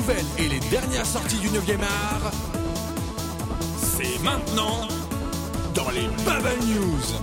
nouvelles 0.00 0.24
et 0.38 0.48
les 0.48 0.60
dernières 0.70 1.04
sorties 1.04 1.38
du 1.40 1.48
9e 1.48 1.82
art, 1.82 2.32
c'est 3.76 4.22
maintenant 4.22 4.88
dans 5.74 5.90
les 5.90 6.06
Bubble 6.24 6.64
News. 6.66 7.20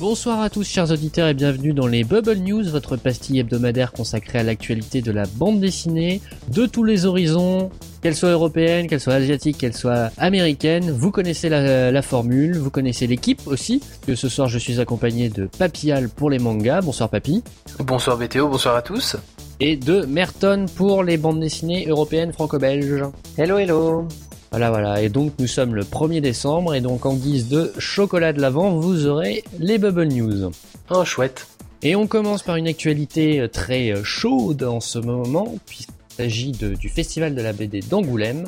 Bonsoir 0.00 0.40
à 0.40 0.50
tous 0.50 0.64
chers 0.64 0.90
auditeurs 0.90 1.28
et 1.28 1.34
bienvenue 1.34 1.72
dans 1.72 1.86
les 1.86 2.02
Bubble 2.02 2.38
News, 2.38 2.68
votre 2.70 2.96
pastille 2.96 3.38
hebdomadaire 3.38 3.92
consacrée 3.92 4.40
à 4.40 4.42
l'actualité 4.42 5.00
de 5.00 5.12
la 5.12 5.26
bande 5.26 5.60
dessinée 5.60 6.20
de 6.48 6.66
tous 6.66 6.82
les 6.82 7.04
horizons, 7.04 7.70
qu'elle 8.02 8.16
soit 8.16 8.30
européenne, 8.30 8.86
qu'elle 8.86 9.00
soit 9.00 9.14
asiatique, 9.14 9.58
qu'elle 9.58 9.76
soit 9.76 10.10
américaine. 10.18 10.90
Vous 10.90 11.10
connaissez 11.10 11.48
la, 11.48 11.90
la 11.90 12.02
formule, 12.02 12.56
vous 12.56 12.70
connaissez 12.70 13.06
l'équipe 13.06 13.46
aussi, 13.46 13.82
que 14.06 14.14
ce 14.14 14.28
soir 14.28 14.48
je 14.48 14.58
suis 14.58 14.80
accompagné 14.80 15.28
de 15.28 15.46
Papial 15.46 16.08
pour 16.08 16.30
les 16.30 16.38
mangas. 16.38 16.80
Bonsoir 16.80 17.08
Papy. 17.08 17.42
Bonsoir 17.78 18.16
BTO, 18.16 18.48
bonsoir 18.48 18.76
à 18.76 18.82
tous. 18.82 19.16
Et 19.60 19.76
de 19.76 20.06
Merton 20.06 20.66
pour 20.74 21.02
les 21.02 21.18
bandes 21.18 21.40
dessinées 21.40 21.86
européennes 21.86 22.32
franco-belges. 22.32 23.04
Hello 23.36 23.58
hello 23.58 24.08
Voilà, 24.50 24.70
voilà. 24.70 25.02
Et 25.02 25.10
donc, 25.10 25.34
nous 25.38 25.46
sommes 25.46 25.74
le 25.74 25.82
1er 25.82 26.22
décembre. 26.22 26.74
Et 26.74 26.80
donc, 26.80 27.04
en 27.04 27.14
guise 27.14 27.48
de 27.48 27.70
chocolat 27.78 28.32
de 28.32 28.40
l'avant, 28.40 28.70
vous 28.70 29.06
aurez 29.06 29.44
les 29.58 29.76
Bubble 29.76 30.06
News. 30.06 30.50
Oh, 30.88 31.04
chouette. 31.04 31.46
Et 31.82 31.94
on 31.94 32.06
commence 32.06 32.42
par 32.42 32.56
une 32.56 32.68
actualité 32.68 33.46
très 33.52 33.94
chaude 34.02 34.62
en 34.62 34.80
ce 34.80 34.98
moment, 34.98 35.54
puisqu'il 35.66 35.99
s'agit 36.20 36.52
du 36.52 36.88
Festival 36.90 37.34
de 37.34 37.40
la 37.40 37.54
BD 37.54 37.80
d'Angoulême. 37.80 38.46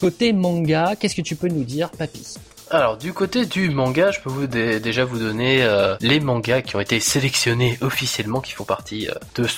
Côté 0.00 0.32
manga, 0.32 0.94
qu'est-ce 0.94 1.16
que 1.16 1.22
tu 1.22 1.34
peux 1.34 1.48
nous 1.48 1.64
dire, 1.64 1.90
Papy? 1.90 2.22
Alors, 2.72 2.96
du 2.96 3.12
côté 3.12 3.46
du 3.46 3.68
manga, 3.68 4.12
je 4.12 4.20
peux 4.20 4.30
vous 4.30 4.46
dé- 4.46 4.78
déjà 4.78 5.04
vous 5.04 5.18
donner 5.18 5.64
euh, 5.64 5.96
les 6.00 6.20
mangas 6.20 6.62
qui 6.62 6.76
ont 6.76 6.80
été 6.80 7.00
sélectionnés 7.00 7.76
officiellement, 7.80 8.40
qui 8.40 8.52
font 8.52 8.62
partie 8.62 9.08
euh, 9.08 9.14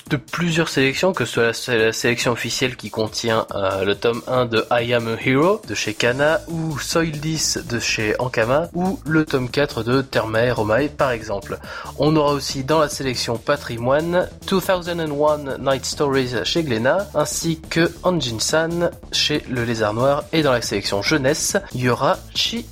de, 0.09 0.17
plusieurs 0.17 0.71
sélections, 0.71 1.13
que 1.13 1.27
ce 1.27 1.33
soit 1.35 1.43
la, 1.45 1.53
sé- 1.53 1.77
la 1.79 1.93
sélection 1.93 2.33
officielle 2.33 2.75
qui 2.75 2.89
contient 2.89 3.47
euh, 3.55 3.85
le 3.85 3.97
tome 3.97 4.23
1 4.29 4.47
de 4.47 4.65
I 4.71 4.95
Am 4.95 5.09
a 5.09 5.17
Hero 5.29 5.61
de 5.69 5.75
chez 5.75 5.93
Kana, 5.93 6.41
ou 6.49 6.79
Soil 6.79 7.11
10 7.11 7.65
de 7.69 7.79
chez 7.79 8.15
Ankama, 8.19 8.69
ou 8.73 8.99
le 9.05 9.27
tome 9.27 9.51
4 9.51 9.83
de 9.83 10.01
Termae 10.01 10.51
Romae 10.51 10.89
par 10.89 11.11
exemple. 11.11 11.59
On 11.99 12.17
aura 12.17 12.33
aussi 12.33 12.65
dans 12.65 12.79
la 12.81 12.89
sélection 12.89 13.37
patrimoine 13.37 14.27
2001 14.49 15.59
Night 15.59 15.85
Stories 15.85 16.31
chez 16.45 16.63
Glénat, 16.63 17.09
ainsi 17.15 17.61
que 17.69 17.93
Anjin-san 18.05 18.91
chez 19.13 19.43
Le 19.51 19.65
Lézard 19.65 19.93
Noir, 19.93 20.25
et 20.33 20.41
dans 20.43 20.53
la 20.53 20.63
sélection 20.63 21.03
jeunesse, 21.03 21.59
il 21.75 21.83
y 21.83 21.91
aura 21.91 22.17
Chi 22.35 22.65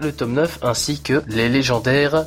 Le 0.00 0.10
tome 0.10 0.32
9, 0.32 0.58
ainsi 0.62 1.00
que 1.00 1.22
les 1.28 1.48
légendaires 1.48 2.26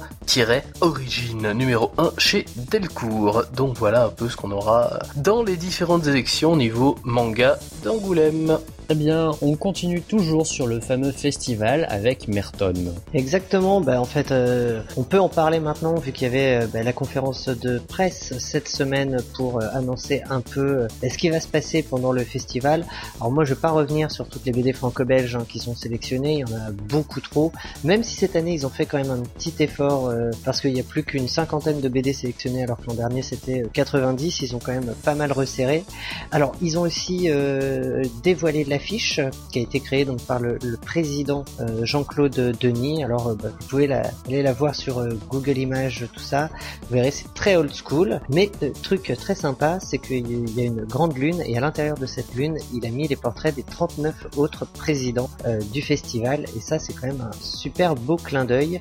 Origine 0.81 1.51
numéro 1.53 1.91
1 1.97 2.11
chez 2.17 2.45
Delcourt. 2.71 3.43
Donc 3.55 3.77
voilà 3.77 4.05
un 4.05 4.09
peu 4.09 4.29
ce 4.29 4.35
qu'on 4.35 4.51
aura 4.51 4.99
dans 5.15 5.43
les 5.43 5.55
différentes 5.55 6.07
élections 6.07 6.53
au 6.53 6.57
niveau 6.57 6.95
manga 7.03 7.57
d'Angoulême. 7.83 8.57
Eh 8.89 8.93
bien, 8.93 9.31
on 9.41 9.55
continue 9.55 10.01
toujours 10.01 10.45
sur 10.45 10.67
le 10.67 10.79
fameux 10.79 11.11
festival 11.11 11.87
avec 11.89 12.27
Merton. 12.27 12.73
Exactement, 13.15 13.81
bah 13.81 13.99
en 13.99 14.05
fait 14.05 14.31
euh, 14.31 14.83
on 14.95 15.01
peut 15.01 15.19
en 15.19 15.29
parler 15.29 15.59
maintenant 15.59 15.95
vu 15.95 16.11
qu'il 16.11 16.27
y 16.27 16.29
avait 16.29 16.63
euh, 16.63 16.67
bah, 16.71 16.83
la 16.83 16.93
conférence 16.93 17.49
de 17.49 17.79
presse 17.79 18.37
cette 18.37 18.67
semaine 18.67 19.17
pour 19.33 19.59
euh, 19.59 19.65
annoncer 19.73 20.21
un 20.29 20.41
peu 20.41 20.61
euh, 20.61 20.87
ce 21.01 21.17
qui 21.17 21.29
va 21.29 21.39
se 21.39 21.47
passer 21.47 21.81
pendant 21.81 22.11
le 22.11 22.23
festival. 22.23 22.85
Alors 23.19 23.31
moi 23.31 23.43
je 23.43 23.55
vais 23.55 23.59
pas 23.59 23.71
revenir 23.71 24.11
sur 24.11 24.27
toutes 24.27 24.45
les 24.45 24.51
BD 24.51 24.71
franco-belges 24.71 25.35
hein, 25.35 25.45
qui 25.49 25.57
sont 25.57 25.75
sélectionnées, 25.75 26.33
il 26.33 26.39
y 26.39 26.43
en 26.43 26.55
a 26.55 26.69
beaucoup 26.71 27.21
même 27.83 28.03
si 28.03 28.15
cette 28.15 28.35
année 28.35 28.53
ils 28.53 28.65
ont 28.65 28.69
fait 28.69 28.85
quand 28.85 28.97
même 28.97 29.11
un 29.11 29.21
petit 29.21 29.53
effort 29.59 30.07
euh, 30.07 30.31
parce 30.43 30.61
qu'il 30.61 30.75
y 30.75 30.79
a 30.79 30.83
plus 30.83 31.03
qu'une 31.03 31.27
cinquantaine 31.27 31.81
de 31.81 31.89
BD 31.89 32.13
sélectionnées 32.13 32.63
alors 32.63 32.77
que 32.77 32.87
l'an 32.87 32.95
dernier 32.95 33.21
c'était 33.21 33.63
euh, 33.63 33.69
90, 33.73 34.41
ils 34.41 34.55
ont 34.55 34.59
quand 34.59 34.71
même 34.71 34.93
pas 35.03 35.15
mal 35.15 35.31
resserré. 35.31 35.83
Alors 36.31 36.53
ils 36.61 36.77
ont 36.77 36.83
aussi 36.83 37.29
euh, 37.29 38.03
dévoilé 38.23 38.63
l'affiche 38.63 39.19
euh, 39.19 39.29
qui 39.51 39.59
a 39.59 39.61
été 39.61 39.79
créée 39.79 40.05
donc 40.05 40.21
par 40.21 40.39
le, 40.39 40.57
président 40.81 41.45
euh, 41.59 41.85
Jean-Claude 41.85 42.55
Denis. 42.59 43.03
Alors 43.03 43.29
euh, 43.29 43.35
bah, 43.35 43.49
vous 43.49 43.67
pouvez 43.67 43.87
la, 43.87 44.03
aller 44.27 44.43
la 44.43 44.53
voir 44.53 44.75
sur 44.75 44.99
euh, 44.99 45.09
Google 45.29 45.57
Images, 45.57 46.07
tout 46.13 46.19
ça. 46.19 46.49
Vous 46.83 46.95
verrez 46.95 47.11
c'est 47.11 47.33
très 47.33 47.55
old 47.55 47.71
school, 47.73 48.19
mais 48.29 48.51
euh, 48.63 48.71
truc 48.83 49.13
très 49.17 49.35
sympa, 49.35 49.79
c'est 49.79 49.97
qu'il 49.97 50.49
y 50.57 50.61
a 50.61 50.65
une 50.65 50.83
grande 50.83 51.17
lune 51.17 51.41
et 51.45 51.57
à 51.57 51.61
l'intérieur 51.61 51.97
de 51.97 52.05
cette 52.05 52.33
lune, 52.35 52.57
il 52.73 52.85
a 52.85 52.89
mis 52.89 53.07
les 53.07 53.15
portraits 53.15 53.55
des 53.55 53.63
39 53.63 54.27
autres 54.37 54.65
présidents 54.65 55.29
euh, 55.45 55.59
du 55.73 55.81
festival 55.81 56.45
et 56.55 56.61
ça 56.61 56.79
c'est 56.79 56.93
quand 56.93 57.07
même 57.07 57.14
un 57.21 57.31
super 57.41 57.95
beau 57.95 58.17
clin 58.17 58.45
d'œil. 58.45 58.79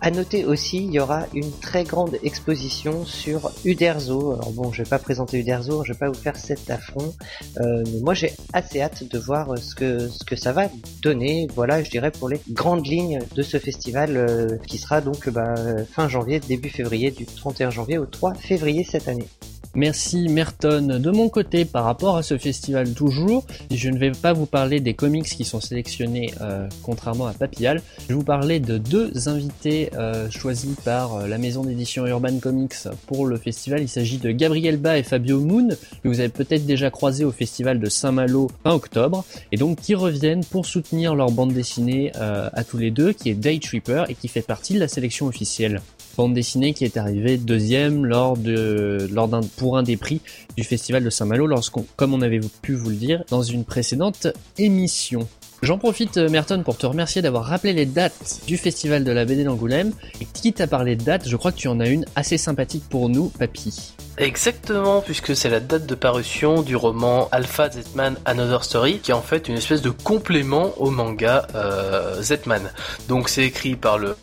À 0.00 0.10
noter 0.10 0.44
aussi, 0.44 0.78
il 0.78 0.92
y 0.92 0.98
aura 0.98 1.26
une 1.32 1.50
très 1.60 1.84
grande 1.84 2.18
exposition 2.22 3.04
sur 3.04 3.52
Uderzo. 3.64 4.32
Alors 4.32 4.50
bon, 4.52 4.72
je 4.72 4.82
vais 4.82 4.88
pas 4.88 4.98
présenter 4.98 5.38
Uderzo, 5.38 5.84
je 5.84 5.92
vais 5.92 5.98
pas 5.98 6.08
vous 6.08 6.14
faire 6.14 6.36
cet 6.36 6.70
affront, 6.70 7.14
euh, 7.60 7.84
mais 7.92 8.00
moi 8.00 8.14
j'ai 8.14 8.32
assez 8.52 8.80
hâte 8.80 9.04
de 9.04 9.18
voir 9.18 9.52
euh, 9.52 9.56
ce 9.56 10.24
que 10.24 10.36
ça 10.36 10.52
va 10.52 10.68
donner. 11.02 11.46
Voilà, 11.54 11.82
je 11.82 11.90
dirais 11.90 12.10
pour 12.10 12.28
les 12.28 12.40
grandes 12.50 12.86
lignes 12.86 13.20
de 13.34 13.42
ce 13.42 13.58
festival 13.58 14.16
euh, 14.16 14.58
qui 14.66 14.78
sera 14.78 15.00
donc 15.00 15.28
bah, 15.28 15.54
fin 15.92 16.08
janvier, 16.08 16.40
début 16.40 16.70
février, 16.70 17.10
du 17.10 17.24
31 17.26 17.70
janvier 17.70 17.98
au 17.98 18.06
3 18.06 18.34
février 18.34 18.84
cette 18.84 19.06
année. 19.08 19.28
Merci 19.74 20.28
Merton. 20.28 20.98
De 20.98 21.10
mon 21.10 21.30
côté, 21.30 21.64
par 21.64 21.84
rapport 21.84 22.16
à 22.18 22.22
ce 22.22 22.36
festival 22.36 22.92
toujours, 22.92 23.46
je 23.70 23.88
ne 23.88 23.96
vais 23.96 24.12
pas 24.12 24.34
vous 24.34 24.44
parler 24.44 24.80
des 24.80 24.92
comics 24.92 25.24
qui 25.24 25.44
sont 25.44 25.62
sélectionnés 25.62 26.34
euh, 26.42 26.68
contrairement 26.82 27.26
à 27.26 27.32
Papillal. 27.32 27.80
Je 28.02 28.08
vais 28.08 28.14
vous 28.14 28.22
parler 28.22 28.60
de 28.60 28.76
deux 28.76 29.28
invités 29.30 29.90
euh, 29.94 30.28
choisis 30.30 30.76
par 30.84 31.14
euh, 31.14 31.26
la 31.26 31.38
maison 31.38 31.64
d'édition 31.64 32.06
Urban 32.06 32.38
Comics 32.38 32.74
pour 33.06 33.24
le 33.24 33.38
festival. 33.38 33.80
Il 33.80 33.88
s'agit 33.88 34.18
de 34.18 34.30
Gabriel 34.30 34.76
Ba 34.76 34.98
et 34.98 35.02
Fabio 35.02 35.40
Moon, 35.40 35.68
que 36.02 36.08
vous 36.08 36.20
avez 36.20 36.28
peut-être 36.28 36.66
déjà 36.66 36.90
croisé 36.90 37.24
au 37.24 37.32
festival 37.32 37.80
de 37.80 37.88
Saint-Malo 37.88 38.50
fin 38.64 38.72
octobre, 38.72 39.24
et 39.52 39.56
donc 39.56 39.80
qui 39.80 39.94
reviennent 39.94 40.44
pour 40.44 40.66
soutenir 40.66 41.14
leur 41.14 41.30
bande 41.30 41.54
dessinée 41.54 42.12
euh, 42.16 42.50
à 42.52 42.62
tous 42.62 42.76
les 42.76 42.90
deux, 42.90 43.14
qui 43.14 43.30
est 43.30 43.34
Day 43.34 43.58
Tripper 43.58 44.04
et 44.10 44.14
qui 44.14 44.28
fait 44.28 44.42
partie 44.42 44.74
de 44.74 44.80
la 44.80 44.88
sélection 44.88 45.26
officielle 45.26 45.80
bande 46.16 46.34
dessinée 46.34 46.74
qui 46.74 46.84
est 46.84 46.96
arrivée 46.96 47.36
deuxième 47.36 48.04
lors 48.04 48.36
de 48.36 49.08
lors 49.10 49.28
d'un 49.28 49.40
pour 49.40 49.76
un 49.76 49.82
des 49.82 49.96
prix 49.96 50.20
du 50.56 50.64
festival 50.64 51.04
de 51.04 51.10
Saint-Malo 51.10 51.46
lorsqu'on 51.46 51.86
comme 51.96 52.14
on 52.14 52.22
avait 52.22 52.40
pu 52.62 52.74
vous 52.74 52.90
le 52.90 52.96
dire 52.96 53.24
dans 53.28 53.42
une 53.42 53.64
précédente 53.64 54.26
émission. 54.58 55.28
J'en 55.62 55.78
profite 55.78 56.16
euh, 56.16 56.28
Merton 56.28 56.64
pour 56.64 56.76
te 56.76 56.86
remercier 56.86 57.22
d'avoir 57.22 57.44
rappelé 57.44 57.72
les 57.72 57.86
dates 57.86 58.40
du 58.48 58.56
festival 58.56 59.04
de 59.04 59.12
la 59.12 59.24
BD 59.24 59.44
d'Angoulême 59.44 59.92
et 60.20 60.24
quitte 60.24 60.60
à 60.60 60.66
parler 60.66 60.96
de 60.96 61.04
dates, 61.04 61.28
je 61.28 61.36
crois 61.36 61.52
que 61.52 61.58
tu 61.58 61.68
en 61.68 61.78
as 61.78 61.86
une 61.86 62.04
assez 62.16 62.36
sympathique 62.36 62.82
pour 62.90 63.08
nous, 63.08 63.28
Papy. 63.28 63.94
Exactement, 64.18 65.00
puisque 65.00 65.34
c'est 65.34 65.48
la 65.48 65.60
date 65.60 65.86
de 65.86 65.94
parution 65.94 66.62
du 66.62 66.76
roman 66.76 67.28
Alpha 67.32 67.70
Zetman 67.70 68.16
Another 68.24 68.62
Story, 68.62 68.98
qui 68.98 69.10
est 69.10 69.14
en 69.14 69.22
fait 69.22 69.48
une 69.48 69.56
espèce 69.56 69.80
de 69.82 69.88
complément 69.90 70.74
au 70.78 70.90
manga 70.90 71.46
euh, 71.54 72.20
Zetman. 72.20 72.70
Donc 73.08 73.28
c'est 73.28 73.44
écrit 73.44 73.74
par 73.74 73.98
le, 73.98 74.16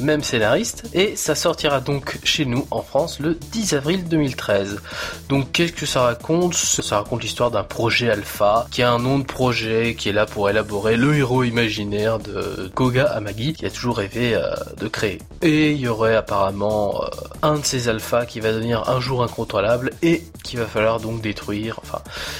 même 0.00 0.22
scénariste, 0.22 0.90
et 0.92 1.16
ça 1.16 1.34
sortira 1.34 1.80
donc 1.80 2.18
chez 2.22 2.44
nous 2.44 2.66
en 2.70 2.82
France 2.82 3.18
le 3.18 3.34
10 3.34 3.74
avril 3.74 4.04
2013. 4.08 4.82
Donc 5.28 5.52
qu'est-ce 5.52 5.72
que 5.72 5.86
ça 5.86 6.02
raconte? 6.02 6.54
Ça 6.54 6.96
raconte 6.98 7.22
l'histoire 7.22 7.50
d'un 7.50 7.64
projet 7.64 8.10
Alpha, 8.10 8.66
qui 8.70 8.82
a 8.82 8.90
un 8.90 8.98
nom 8.98 9.18
de 9.20 9.24
projet, 9.24 9.94
qui 9.96 10.10
est 10.10 10.12
là 10.12 10.26
pour 10.26 10.50
élaborer 10.50 10.79
le 10.88 11.16
héros 11.16 11.44
imaginaire 11.44 12.18
de 12.18 12.70
Koga 12.74 13.04
Amagi, 13.04 13.52
qui 13.52 13.66
a 13.66 13.70
toujours 13.70 13.98
rêvé 13.98 14.34
euh, 14.34 14.54
de 14.78 14.88
créer. 14.88 15.18
Et 15.42 15.72
il 15.72 15.78
y 15.78 15.88
aurait 15.88 16.16
apparemment 16.16 17.02
euh, 17.02 17.06
un 17.42 17.58
de 17.58 17.64
ces 17.64 17.88
alphas 17.88 18.26
qui 18.26 18.40
va 18.40 18.52
devenir 18.52 18.88
un 18.88 18.98
jour 18.98 19.22
incontrôlable 19.22 19.92
et 20.02 20.24
qu'il 20.42 20.58
va 20.58 20.66
falloir 20.66 20.98
donc 20.98 21.20
détruire. 21.20 21.80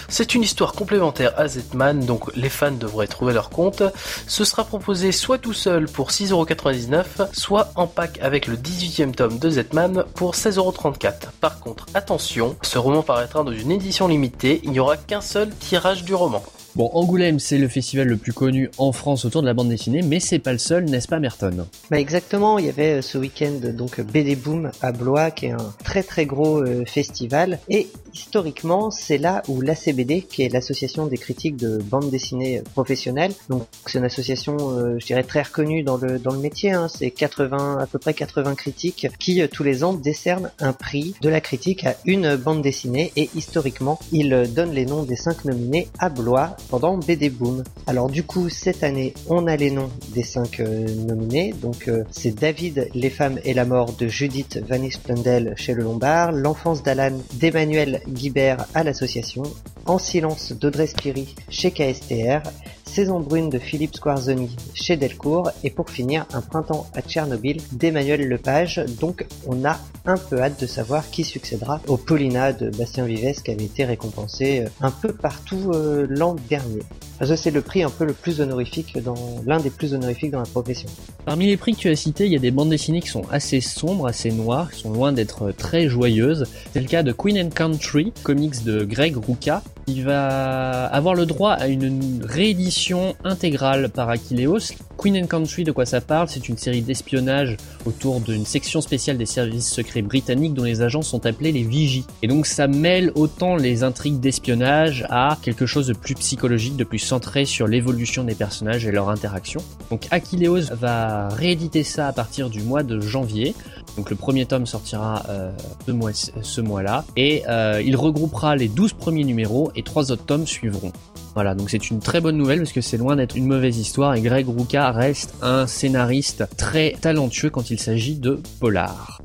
C'est 0.08 0.34
une 0.34 0.42
histoire 0.42 0.72
complémentaire 0.72 1.32
à 1.36 1.48
Zetman, 1.48 2.04
donc 2.04 2.34
les 2.34 2.48
fans 2.48 2.70
devraient 2.70 3.06
trouver 3.06 3.32
leur 3.34 3.50
compte. 3.50 3.82
Ce 4.26 4.44
sera 4.44 4.64
proposé 4.64 5.12
soit 5.12 5.38
tout 5.38 5.52
seul 5.52 5.86
pour 5.86 6.10
6,99€, 6.10 7.28
soit 7.32 7.72
en 7.76 7.86
pack 7.86 8.18
avec 8.22 8.46
le 8.46 8.56
18e 8.56 9.12
tome 9.12 9.38
de 9.38 9.50
Zetman 9.50 10.04
pour 10.14 10.34
16,34€. 10.34 11.12
Par 11.40 11.60
contre, 11.60 11.86
attention, 11.94 12.56
ce 12.62 12.78
roman 12.78 13.02
paraîtra 13.02 13.44
dans 13.44 13.52
une 13.52 13.70
édition 13.70 14.08
limitée, 14.08 14.60
il 14.64 14.70
n'y 14.70 14.80
aura 14.80 14.96
qu'un 14.96 15.20
seul 15.20 15.50
tirage 15.50 16.04
du 16.04 16.14
roman. 16.14 16.42
Bon, 16.76 16.88
Angoulême, 16.92 17.38
c'est 17.40 17.58
le 17.58 17.68
festival 17.68 18.06
le 18.06 18.16
plus 18.16 18.32
connu 18.32 18.70
en 18.78 18.92
France 18.92 19.24
autour 19.24 19.42
de 19.42 19.46
la 19.46 19.54
bande 19.54 19.68
dessinée, 19.68 20.02
mais 20.02 20.20
c'est 20.20 20.38
pas 20.38 20.52
le 20.52 20.58
seul, 20.58 20.84
n'est-ce 20.84 21.08
pas, 21.08 21.18
Merton? 21.18 21.66
Bah 21.90 21.98
exactement, 21.98 22.58
il 22.58 22.66
y 22.66 22.68
avait 22.68 22.98
euh, 22.98 23.02
ce 23.02 23.18
week-end 23.18 23.58
donc 23.74 24.00
BD 24.00 24.36
Boom 24.36 24.70
à 24.80 24.92
Blois 24.92 25.30
qui 25.30 25.46
est 25.46 25.52
un 25.52 25.74
très 25.84 26.02
très 26.02 26.26
gros 26.26 26.58
euh, 26.58 26.84
festival. 26.86 27.58
Et 27.68 27.88
historiquement 28.14 28.90
c'est 28.90 29.18
là 29.18 29.42
où 29.48 29.60
l'ACBD 29.60 30.22
qui 30.22 30.42
est 30.42 30.48
l'association 30.48 31.06
des 31.06 31.16
critiques 31.16 31.56
de 31.56 31.78
bande 31.78 32.10
dessinée 32.10 32.62
professionnelle 32.72 33.32
donc 33.48 33.66
c'est 33.86 33.98
une 33.98 34.04
association 34.04 34.56
euh, 34.78 34.96
je 34.98 35.06
dirais 35.06 35.22
très 35.22 35.42
reconnue 35.42 35.82
dans 35.82 35.96
le 35.96 36.18
dans 36.18 36.32
le 36.32 36.38
métier 36.38 36.72
hein, 36.72 36.88
c'est 36.88 37.10
80 37.10 37.78
à 37.80 37.86
peu 37.86 37.98
près 37.98 38.14
80 38.14 38.54
critiques 38.54 39.08
qui 39.18 39.42
euh, 39.42 39.48
tous 39.50 39.62
les 39.62 39.84
ans 39.84 39.94
décernent 39.94 40.50
un 40.58 40.72
prix 40.72 41.14
de 41.20 41.28
la 41.28 41.40
critique 41.40 41.84
à 41.84 41.96
une 42.04 42.36
bande 42.36 42.62
dessinée. 42.62 43.12
Et 43.16 43.30
historiquement 43.34 43.98
ils 44.12 44.32
euh, 44.32 44.46
donnent 44.46 44.72
les 44.72 44.86
noms 44.86 45.02
des 45.02 45.16
cinq 45.16 45.44
nominés 45.44 45.88
à 45.98 46.08
Blois 46.08 46.56
pendant 46.68 46.98
BD 46.98 47.30
Boom. 47.30 47.64
Alors 47.86 48.08
du 48.08 48.22
coup, 48.22 48.48
cette 48.48 48.82
année, 48.82 49.14
on 49.28 49.46
a 49.46 49.56
les 49.56 49.70
noms 49.70 49.90
des 50.14 50.22
cinq 50.22 50.60
euh, 50.60 50.86
nominés. 51.06 51.52
Donc 51.60 51.88
euh, 51.88 52.04
c'est 52.10 52.34
David, 52.34 52.88
Les 52.94 53.10
femmes 53.10 53.38
et 53.44 53.54
la 53.54 53.64
mort 53.64 53.92
de 53.92 54.08
Judith 54.08 54.60
Van 54.68 54.82
Istendel 54.82 55.54
chez 55.56 55.74
Le 55.74 55.82
Lombard, 55.82 56.32
L'enfance 56.32 56.82
d'Alan 56.82 57.18
d'Emmanuel 57.34 58.00
Guibert 58.08 58.66
à 58.74 58.84
l'association, 58.84 59.42
En 59.86 59.98
silence 59.98 60.52
d'Audrey 60.52 60.86
Spiri 60.86 61.34
chez 61.48 61.70
KSTR, 61.70 62.42
Saison 62.90 63.20
brune 63.20 63.50
de 63.50 63.60
Philippe 63.60 63.94
Squarzoni 63.94 64.56
chez 64.74 64.96
Delcourt 64.96 65.52
et 65.62 65.70
pour 65.70 65.90
finir 65.90 66.26
un 66.32 66.40
printemps 66.40 66.88
à 66.92 67.02
Tchernobyl 67.02 67.62
d'Emmanuel 67.70 68.28
Lepage. 68.28 68.84
Donc 69.00 69.26
on 69.46 69.64
a 69.64 69.78
un 70.06 70.16
peu 70.16 70.42
hâte 70.42 70.60
de 70.60 70.66
savoir 70.66 71.08
qui 71.08 71.22
succédera 71.22 71.80
au 71.86 71.96
Paulina 71.96 72.52
de 72.52 72.68
Bastien 72.70 73.04
Vives 73.04 73.42
qui 73.42 73.52
avait 73.52 73.66
été 73.66 73.84
récompensé 73.84 74.62
euh, 74.62 74.68
un 74.80 74.90
peu 74.90 75.12
partout 75.12 75.70
euh, 75.72 76.04
l'an 76.10 76.34
dernier. 76.48 76.82
Parce 77.20 77.32
que 77.32 77.36
c'est 77.36 77.50
le 77.50 77.60
prix 77.60 77.82
un 77.82 77.90
peu 77.90 78.06
le 78.06 78.14
plus 78.14 78.40
honorifique 78.40 78.96
dans 79.04 79.42
l'un 79.44 79.60
des 79.60 79.68
plus 79.68 79.92
honorifiques 79.92 80.30
dans 80.30 80.38
la 80.38 80.46
profession. 80.46 80.88
Parmi 81.26 81.46
les 81.46 81.58
prix 81.58 81.74
que 81.74 81.78
tu 81.80 81.90
as 81.90 81.94
cités, 81.94 82.24
il 82.24 82.32
y 82.32 82.36
a 82.36 82.38
des 82.38 82.50
bandes 82.50 82.70
dessinées 82.70 83.02
qui 83.02 83.08
sont 83.08 83.24
assez 83.30 83.60
sombres, 83.60 84.06
assez 84.06 84.30
noires, 84.32 84.70
qui 84.72 84.80
sont 84.80 84.90
loin 84.90 85.12
d'être 85.12 85.52
très 85.52 85.86
joyeuses. 85.86 86.46
C'est 86.72 86.80
le 86.80 86.88
cas 86.88 87.02
de 87.02 87.12
Queen 87.12 87.38
and 87.38 87.50
Country, 87.50 88.14
comics 88.22 88.64
de 88.64 88.84
Greg 88.84 89.16
Rucka. 89.18 89.62
Il 89.86 90.04
va 90.04 90.86
avoir 90.86 91.14
le 91.14 91.26
droit 91.26 91.52
à 91.52 91.66
une 91.66 92.24
réédition 92.24 93.16
intégrale 93.24 93.90
par 93.90 94.08
Achilleos. 94.08 94.72
Queen 94.96 95.16
and 95.16 95.26
Country, 95.26 95.64
de 95.64 95.72
quoi 95.72 95.84
ça 95.84 96.00
parle? 96.00 96.28
C'est 96.28 96.48
une 96.48 96.56
série 96.56 96.82
d'espionnage 96.82 97.56
autour 97.86 98.20
d'une 98.20 98.44
section 98.44 98.80
spéciale 98.80 99.18
des 99.18 99.26
services 99.26 99.68
secrets 99.68 100.02
britanniques 100.02 100.54
dont 100.54 100.64
les 100.64 100.82
agents 100.82 101.02
sont 101.02 101.26
appelés 101.26 101.52
les 101.52 101.64
vigies. 101.64 102.04
Et 102.22 102.28
donc 102.28 102.46
ça 102.46 102.68
mêle 102.68 103.10
autant 103.14 103.56
les 103.56 103.82
intrigues 103.82 104.20
d'espionnage 104.20 105.06
à 105.10 105.38
quelque 105.42 105.66
chose 105.66 105.88
de 105.88 105.94
plus 105.94 106.14
psychologique, 106.14 106.76
de 106.76 106.84
plus 106.84 106.98
centré 107.10 107.44
sur 107.44 107.66
l'évolution 107.66 108.22
des 108.22 108.36
personnages 108.36 108.86
et 108.86 108.92
leur 108.92 109.08
interaction. 109.08 109.60
Donc 109.90 110.06
Achilleos 110.12 110.72
va 110.72 111.28
rééditer 111.28 111.82
ça 111.82 112.06
à 112.06 112.12
partir 112.12 112.50
du 112.50 112.62
mois 112.62 112.84
de 112.84 113.00
janvier. 113.00 113.52
Donc 113.96 114.10
le 114.10 114.16
premier 114.16 114.46
tome 114.46 114.64
sortira 114.64 115.24
euh, 115.28 115.50
ce, 115.84 115.90
mois, 115.90 116.12
ce 116.14 116.60
mois-là 116.60 117.04
et 117.16 117.42
euh, 117.48 117.82
il 117.84 117.96
regroupera 117.96 118.54
les 118.54 118.68
12 118.68 118.92
premiers 118.92 119.24
numéros 119.24 119.72
et 119.74 119.82
trois 119.82 120.12
autres 120.12 120.24
tomes 120.24 120.46
suivront. 120.46 120.92
Voilà, 121.34 121.56
donc 121.56 121.68
c'est 121.68 121.90
une 121.90 121.98
très 121.98 122.20
bonne 122.20 122.36
nouvelle 122.36 122.60
parce 122.60 122.72
que 122.72 122.80
c'est 122.80 122.96
loin 122.96 123.16
d'être 123.16 123.36
une 123.36 123.46
mauvaise 123.46 123.78
histoire 123.78 124.14
et 124.14 124.20
Greg 124.20 124.46
Rucka 124.46 124.92
reste 124.92 125.34
un 125.42 125.66
scénariste 125.66 126.44
très 126.56 126.92
talentueux 127.00 127.50
quand 127.50 127.70
il 127.70 127.80
s'agit 127.80 128.14
de 128.14 128.40
polar. 128.60 129.20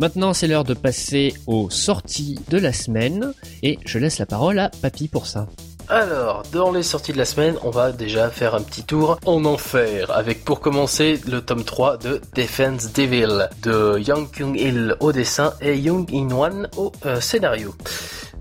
Maintenant, 0.00 0.32
c'est 0.34 0.48
l'heure 0.48 0.64
de 0.64 0.74
passer 0.74 1.34
aux 1.46 1.70
sorties 1.70 2.38
de 2.50 2.58
la 2.58 2.72
semaine 2.72 3.32
et 3.62 3.78
je 3.84 3.98
laisse 3.98 4.18
la 4.18 4.26
parole 4.26 4.58
à 4.58 4.70
Papy 4.82 5.06
pour 5.06 5.26
ça. 5.26 5.46
Alors, 5.90 6.42
dans 6.52 6.70
les 6.70 6.82
sorties 6.82 7.12
de 7.12 7.16
la 7.18 7.24
semaine, 7.24 7.56
on 7.62 7.70
va 7.70 7.92
déjà 7.92 8.28
faire 8.28 8.54
un 8.54 8.60
petit 8.60 8.82
tour 8.82 9.18
en 9.24 9.46
enfer, 9.46 10.10
avec 10.10 10.44
pour 10.44 10.60
commencer 10.60 11.18
le 11.26 11.40
tome 11.40 11.64
3 11.64 11.96
de 11.96 12.20
Defense 12.34 12.92
Devil, 12.92 13.48
de 13.62 13.98
Yang 13.98 14.30
Kyung-il 14.32 14.96
au 15.00 15.12
dessin 15.12 15.54
et 15.62 15.78
Young 15.78 16.06
In-wan 16.12 16.68
au 16.76 16.92
euh, 17.06 17.22
scénario. 17.22 17.74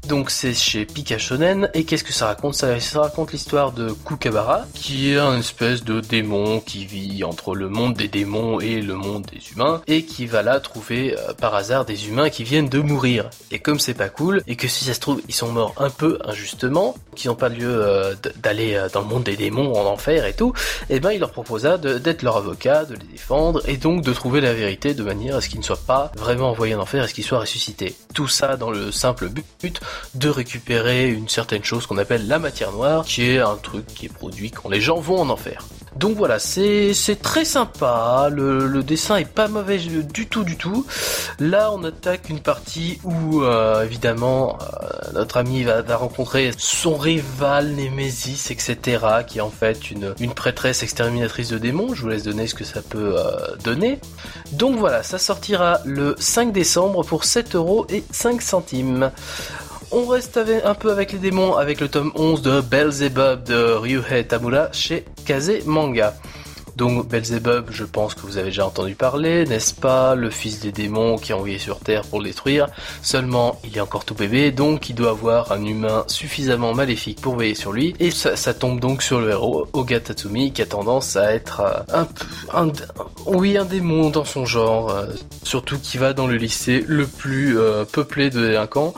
Donc 0.08 0.30
c'est 0.30 0.54
chez 0.54 0.86
Pika 0.86 1.18
Shonen 1.18 1.70
et 1.74 1.84
qu'est-ce 1.84 2.04
que 2.04 2.14
ça 2.14 2.28
raconte? 2.28 2.54
Ça, 2.54 2.78
raconte 2.96 3.34
l'histoire 3.34 3.74
de 3.74 3.92
Kukabara 3.92 4.66
qui 4.74 5.12
est 5.12 5.18
un 5.18 5.38
espèce 5.40 5.84
de 5.84 6.00
démon 6.00 6.62
qui 6.62 6.86
vit 6.86 7.26
entre 7.26 7.56
le 7.56 7.68
monde 7.68 7.94
des 7.96 8.08
démons 8.08 8.62
et 8.62 8.82
le 8.82 8.94
monde 8.94 9.26
des 9.26 9.42
humains 9.52 9.82
et 9.86 10.04
qui 10.04 10.26
va 10.26 10.44
là 10.44 10.62
trouver 10.62 11.18
euh, 11.18 11.34
par 11.34 11.56
hasard 11.56 11.84
des 11.84 12.08
humains 12.08 12.30
qui 12.30 12.46
viennent 12.46 12.70
de 12.70 12.80
mourir. 12.80 13.30
Et 13.52 13.60
comme 13.60 13.80
c'est 13.80 13.94
pas 13.94 14.08
cool 14.08 14.44
et 14.48 14.56
que 14.56 14.70
si 14.70 14.86
ça 14.86 14.94
se 14.94 15.02
trouve 15.02 15.22
ils 15.28 15.36
sont 15.36 15.52
morts 15.52 15.74
un 15.78 15.90
peu 15.90 16.20
injustement, 16.24 16.96
qu'ils 17.16 17.30
n'ont 17.30 17.36
pas 17.36 17.50
lieu 17.50 17.68
euh, 17.68 18.16
d'aller 18.38 18.76
euh, 18.76 18.88
dans 18.94 19.02
le 19.02 19.08
monde 19.08 19.24
des 19.24 19.36
démons 19.36 19.76
en 19.76 19.86
enfer 19.86 20.26
et 20.26 20.34
tout, 20.34 20.54
et 20.90 20.96
eh 20.96 21.00
ben 21.02 21.12
il 21.12 21.20
leur 21.20 21.32
proposa 21.32 21.78
d'être 21.78 22.22
leur 22.22 22.38
avocat, 22.38 22.86
de 22.86 22.94
les 22.94 23.08
défendre 23.12 23.62
et 23.68 23.76
donc 23.76 24.04
de 24.04 24.14
trouver 24.14 24.40
la 24.40 24.54
vérité 24.54 24.94
de 24.94 25.04
manière 25.04 25.36
à 25.36 25.42
ce 25.42 25.50
qu'ils 25.50 25.60
ne 25.60 25.66
soient 25.66 25.76
pas 25.76 26.12
vraiment 26.16 26.52
envoyés 26.52 26.76
en 26.76 26.82
enfer 26.82 27.04
et 27.04 27.08
ce 27.10 27.14
qu'ils 27.14 27.26
soient 27.26 27.40
ressuscités. 27.40 27.96
Tout 28.14 28.30
ça 28.30 28.56
dans 28.56 28.72
le 28.72 28.92
simple 28.92 29.28
but 29.28 29.82
de 30.16 30.30
récupérer 30.30 31.10
une 31.10 31.30
certaine 31.30 31.64
chose 31.64 31.86
qu'on 31.86 31.98
appelle 31.98 32.28
la 32.28 32.40
matière 32.40 32.72
noire, 32.72 33.06
qui 33.06 33.24
est 33.24 33.40
un 33.40 33.56
truc 33.56 33.86
qui 33.88 34.06
est 34.08 34.14
produit 34.14 34.52
quand 34.52 34.70
les 34.70 34.82
gens 34.82 35.00
vont 35.00 35.22
en 35.22 35.30
enfer. 35.30 35.64
Donc 35.98 36.16
voilà, 36.16 36.38
c'est 36.38 36.94
très 37.24 37.44
sympa, 37.44 38.30
le, 38.32 38.84
dessin 38.84 39.16
est 39.18 39.26
pas 39.26 39.48
mauvais 39.48 39.80
du 39.80 40.28
tout 40.28 40.44
du 40.44 40.56
tout. 40.56 40.86
Là 41.40 41.72
on 41.74 41.84
attaque 41.84 42.30
une 42.30 42.40
partie 42.40 43.00
où 43.04 43.42
euh, 43.42 43.84
évidemment 43.84 44.60
euh, 44.62 45.12
notre 45.14 45.38
ami 45.38 45.64
va, 45.64 45.82
rencontrer 45.96 46.52
son 46.58 46.96
rival 46.96 47.70
Némésis, 47.70 48.52
etc. 48.52 48.78
qui 49.26 49.40
est 49.40 49.42
en 49.42 49.50
fait 49.50 49.90
une, 49.90 50.14
prêtresse 50.36 50.84
exterminatrice 50.84 51.50
de 51.50 51.58
démons, 51.58 51.96
je 51.96 52.04
vous 52.04 52.10
laisse 52.10 52.24
donner 52.24 52.46
ce 52.46 52.54
que 52.54 52.64
ça 52.64 52.82
peut 52.84 53.16
euh, 53.18 53.56
donner. 53.64 54.00
Donc 54.52 54.78
voilà, 54.78 55.02
ça 55.02 55.18
sortira 55.18 55.80
le 55.84 56.16
5 56.20 56.52
décembre 56.52 57.04
pour 57.04 57.24
7 57.24 57.56
euros 57.56 57.88
et 57.90 58.04
5 58.12 58.42
centimes. 58.42 59.12
On 59.92 60.06
reste 60.06 60.38
un 60.66 60.74
peu 60.74 60.92
avec 60.92 61.14
les 61.14 61.18
démons 61.18 61.56
avec 61.56 61.80
le 61.80 61.88
tome 61.88 62.12
11 62.16 62.42
de 62.42 62.60
Belzebub 62.60 63.44
de 63.44 63.72
Ryuhei 63.74 64.26
Tamura 64.26 64.70
chez 64.74 65.06
Kaze 65.26 65.66
Manga. 65.66 66.14
Donc 66.76 67.08
Belzebub, 67.08 67.72
je 67.72 67.86
pense 67.86 68.14
que 68.14 68.22
vous 68.22 68.38
avez 68.38 68.50
déjà 68.50 68.68
entendu 68.68 68.94
parler, 68.94 69.46
n'est-ce 69.46 69.74
pas? 69.74 70.14
Le 70.14 70.30
fils 70.30 70.60
des 70.60 70.72
démons 70.72 71.18
qui 71.18 71.32
est 71.32 71.36
envoyé 71.36 71.58
sur 71.58 71.80
Terre 71.80 72.04
pour 72.04 72.20
le 72.20 72.26
détruire. 72.26 72.68
Seulement, 73.02 73.60
il 73.64 73.76
est 73.76 73.80
encore 73.80 74.06
tout 74.06 74.14
bébé, 74.14 74.52
donc 74.52 74.90
il 74.90 74.94
doit 74.94 75.10
avoir 75.12 75.52
un 75.52 75.66
humain 75.66 76.04
suffisamment 76.08 76.76
maléfique 76.76 77.20
pour 77.20 77.36
veiller 77.36 77.56
sur 77.56 77.72
lui. 77.72 77.96
Et 78.00 78.12
ça, 78.12 78.54
tombe 78.54 78.80
donc 78.80 79.02
sur 79.02 79.22
le 79.22 79.32
héros, 79.32 79.68
Oga 79.74 80.00
Tatsumi, 80.02 80.52
qui 80.52 80.62
a 80.62 80.68
tendance 80.68 81.16
à 81.16 81.34
être 81.34 81.62
euh, 81.62 82.04
un, 82.54 82.72
oui, 83.26 83.58
un 83.58 83.66
démon 83.66 84.12
dans 84.12 84.26
son 84.26 84.46
genre. 84.46 84.92
Euh, 84.92 85.08
surtout 85.44 85.80
qui 85.80 85.98
va 85.98 86.14
dans 86.14 86.28
le 86.28 86.36
lycée 86.36 86.84
le 86.86 87.08
plus 87.08 87.58
euh, 87.58 87.86
peuplé 87.86 88.30
de 88.30 88.46
délinquants 88.46 88.94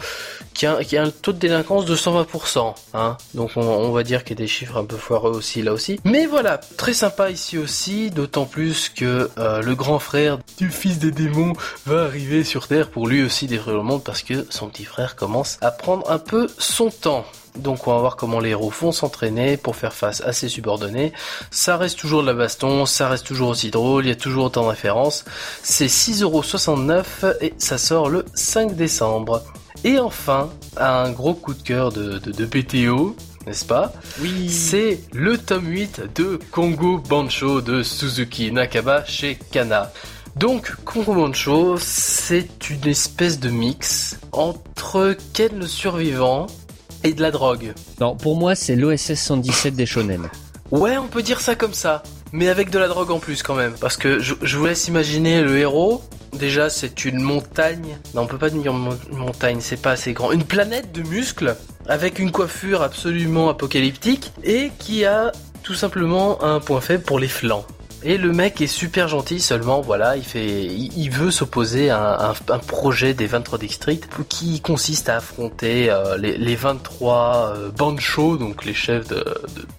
qui 0.59 0.97
a, 0.97 1.03
un 1.03 1.09
taux 1.09 1.31
de 1.31 1.37
délinquance 1.37 1.85
de 1.85 1.95
120%. 1.95 2.73
Hein. 2.93 3.17
Donc 3.33 3.51
on, 3.55 3.91
va 3.91 4.03
dire 4.03 4.23
qu'il 4.23 4.37
y 4.37 4.41
a 4.41 4.43
des 4.43 4.47
chiffres 4.47 4.77
un 4.77 4.83
peu 4.83 4.97
foireux 4.97 5.31
aussi 5.31 5.61
là 5.61 5.71
aussi. 5.71 5.99
Mais 6.03 6.25
voilà, 6.25 6.57
très 6.57 6.93
sympa 6.93 7.29
ici 7.29 7.57
aussi, 7.57 8.11
d'autant 8.11 8.45
plus 8.45 8.89
que 8.89 9.29
euh, 9.37 9.61
le 9.61 9.75
grand 9.75 9.99
frère 9.99 10.39
du 10.57 10.69
fils 10.69 10.99
des 10.99 11.11
démons 11.11 11.53
va 11.85 12.03
arriver 12.03 12.43
sur 12.43 12.67
Terre 12.67 12.89
pour 12.89 13.07
lui 13.07 13.23
aussi 13.23 13.47
détruire 13.47 13.77
le 13.77 13.83
monde 13.83 14.03
parce 14.03 14.21
que 14.21 14.45
son 14.49 14.67
petit 14.67 14.83
frère 14.83 15.15
commence 15.15 15.57
à 15.61 15.71
prendre 15.71 16.09
un 16.11 16.19
peu 16.19 16.49
son 16.57 16.89
temps. 16.89 17.25
Donc 17.55 17.87
on 17.87 17.93
va 17.93 17.99
voir 17.99 18.15
comment 18.17 18.39
les 18.39 18.49
héros 18.49 18.69
font 18.69 18.91
s'entraîner 18.91 19.55
pour 19.55 19.77
faire 19.77 19.93
face 19.93 20.21
à 20.21 20.33
ses 20.33 20.49
subordonnés. 20.49 21.13
Ça 21.51 21.77
reste 21.77 21.97
toujours 21.97 22.21
de 22.21 22.27
la 22.27 22.33
baston, 22.33 22.85
ça 22.85 23.07
reste 23.07 23.25
toujours 23.25 23.49
aussi 23.49 23.71
drôle, 23.71 24.05
il 24.05 24.09
y 24.09 24.11
a 24.11 24.15
toujours 24.15 24.45
autant 24.45 24.63
de 24.63 24.69
références. 24.69 25.23
C'est 25.63 25.87
6,69€ 25.87 27.37
et 27.41 27.53
ça 27.57 27.77
sort 27.77 28.09
le 28.09 28.25
5 28.33 28.75
décembre. 28.75 29.41
Et 29.83 29.97
enfin, 29.97 30.49
un 30.77 31.11
gros 31.11 31.33
coup 31.33 31.53
de 31.53 31.61
cœur 31.61 31.91
de, 31.91 32.19
de, 32.19 32.45
PTO, 32.45 33.15
n'est-ce 33.47 33.63
pas 33.63 33.93
Oui. 34.19 34.49
C'est 34.49 34.99
le 35.13 35.37
tome 35.37 35.67
8 35.67 36.01
de 36.15 36.37
Kongo 36.51 36.97
Bancho 36.97 37.61
de 37.61 37.81
Suzuki 37.81 38.51
Nakaba 38.51 39.05
chez 39.05 39.39
Kana. 39.51 39.91
Donc, 40.35 40.75
Kongo 40.83 41.13
Bancho, 41.13 41.77
c'est 41.79 42.69
une 42.69 42.87
espèce 42.87 43.39
de 43.39 43.49
mix 43.49 44.19
entre 44.33 45.15
Ken 45.33 45.57
le 45.57 45.67
survivant 45.67 46.47
et 47.05 47.13
de 47.13 47.21
la 47.21 47.31
drogue. 47.31 47.73
Non, 48.01 48.17
pour 48.17 48.35
moi, 48.35 48.55
c'est 48.55 48.75
l'OSS 48.75 49.13
117 49.13 49.75
des 49.75 49.85
shonen. 49.85 50.29
Ouais, 50.71 50.97
on 50.97 51.07
peut 51.07 51.23
dire 51.23 51.39
ça 51.39 51.55
comme 51.55 51.73
ça. 51.73 52.03
Mais 52.33 52.49
avec 52.49 52.69
de 52.69 52.77
la 52.77 52.89
drogue 52.89 53.11
en 53.11 53.19
plus 53.19 53.43
quand 53.43 53.55
même. 53.55 53.73
Parce 53.79 53.95
que 53.95 54.19
je, 54.19 54.35
je 54.41 54.57
vous 54.57 54.65
laisse 54.65 54.87
imaginer 54.89 55.41
le 55.41 55.57
héros 55.57 56.03
Déjà, 56.33 56.69
c'est 56.69 57.05
une 57.05 57.19
montagne. 57.19 57.97
Non, 58.13 58.21
on 58.23 58.27
peut 58.27 58.37
pas 58.37 58.49
dire 58.49 58.73
montagne, 58.73 59.59
c'est 59.61 59.81
pas 59.81 59.91
assez 59.91 60.13
grand. 60.13 60.31
Une 60.31 60.43
planète 60.43 60.91
de 60.91 61.01
muscles 61.01 61.55
avec 61.87 62.19
une 62.19 62.31
coiffure 62.31 62.81
absolument 62.81 63.49
apocalyptique 63.49 64.31
et 64.43 64.71
qui 64.79 65.05
a 65.05 65.31
tout 65.63 65.73
simplement 65.73 66.43
un 66.43 66.59
point 66.59 66.81
faible 66.81 67.03
pour 67.03 67.19
les 67.19 67.27
flancs. 67.27 67.65
Et 68.01 68.17
le 68.17 68.31
mec 68.31 68.61
est 68.61 68.67
super 68.67 69.09
gentil 69.09 69.41
seulement, 69.41 69.81
voilà, 69.81 70.15
il 70.15 70.23
fait, 70.23 70.65
il, 70.65 71.09
veut 71.09 71.31
s'opposer 71.31 71.89
à 71.89 72.33
un, 72.47 72.59
projet 72.59 73.13
des 73.13 73.25
23 73.25 73.59
districts 73.59 74.07
qui 74.29 74.61
consiste 74.61 75.09
à 75.09 75.17
affronter 75.17 75.89
euh, 75.89 76.17
les, 76.17 76.55
23 76.55 77.53
euh, 77.57 77.69
banchos, 77.71 78.37
donc 78.37 78.63
les 78.63 78.73
chefs 78.73 79.09
de, 79.09 79.25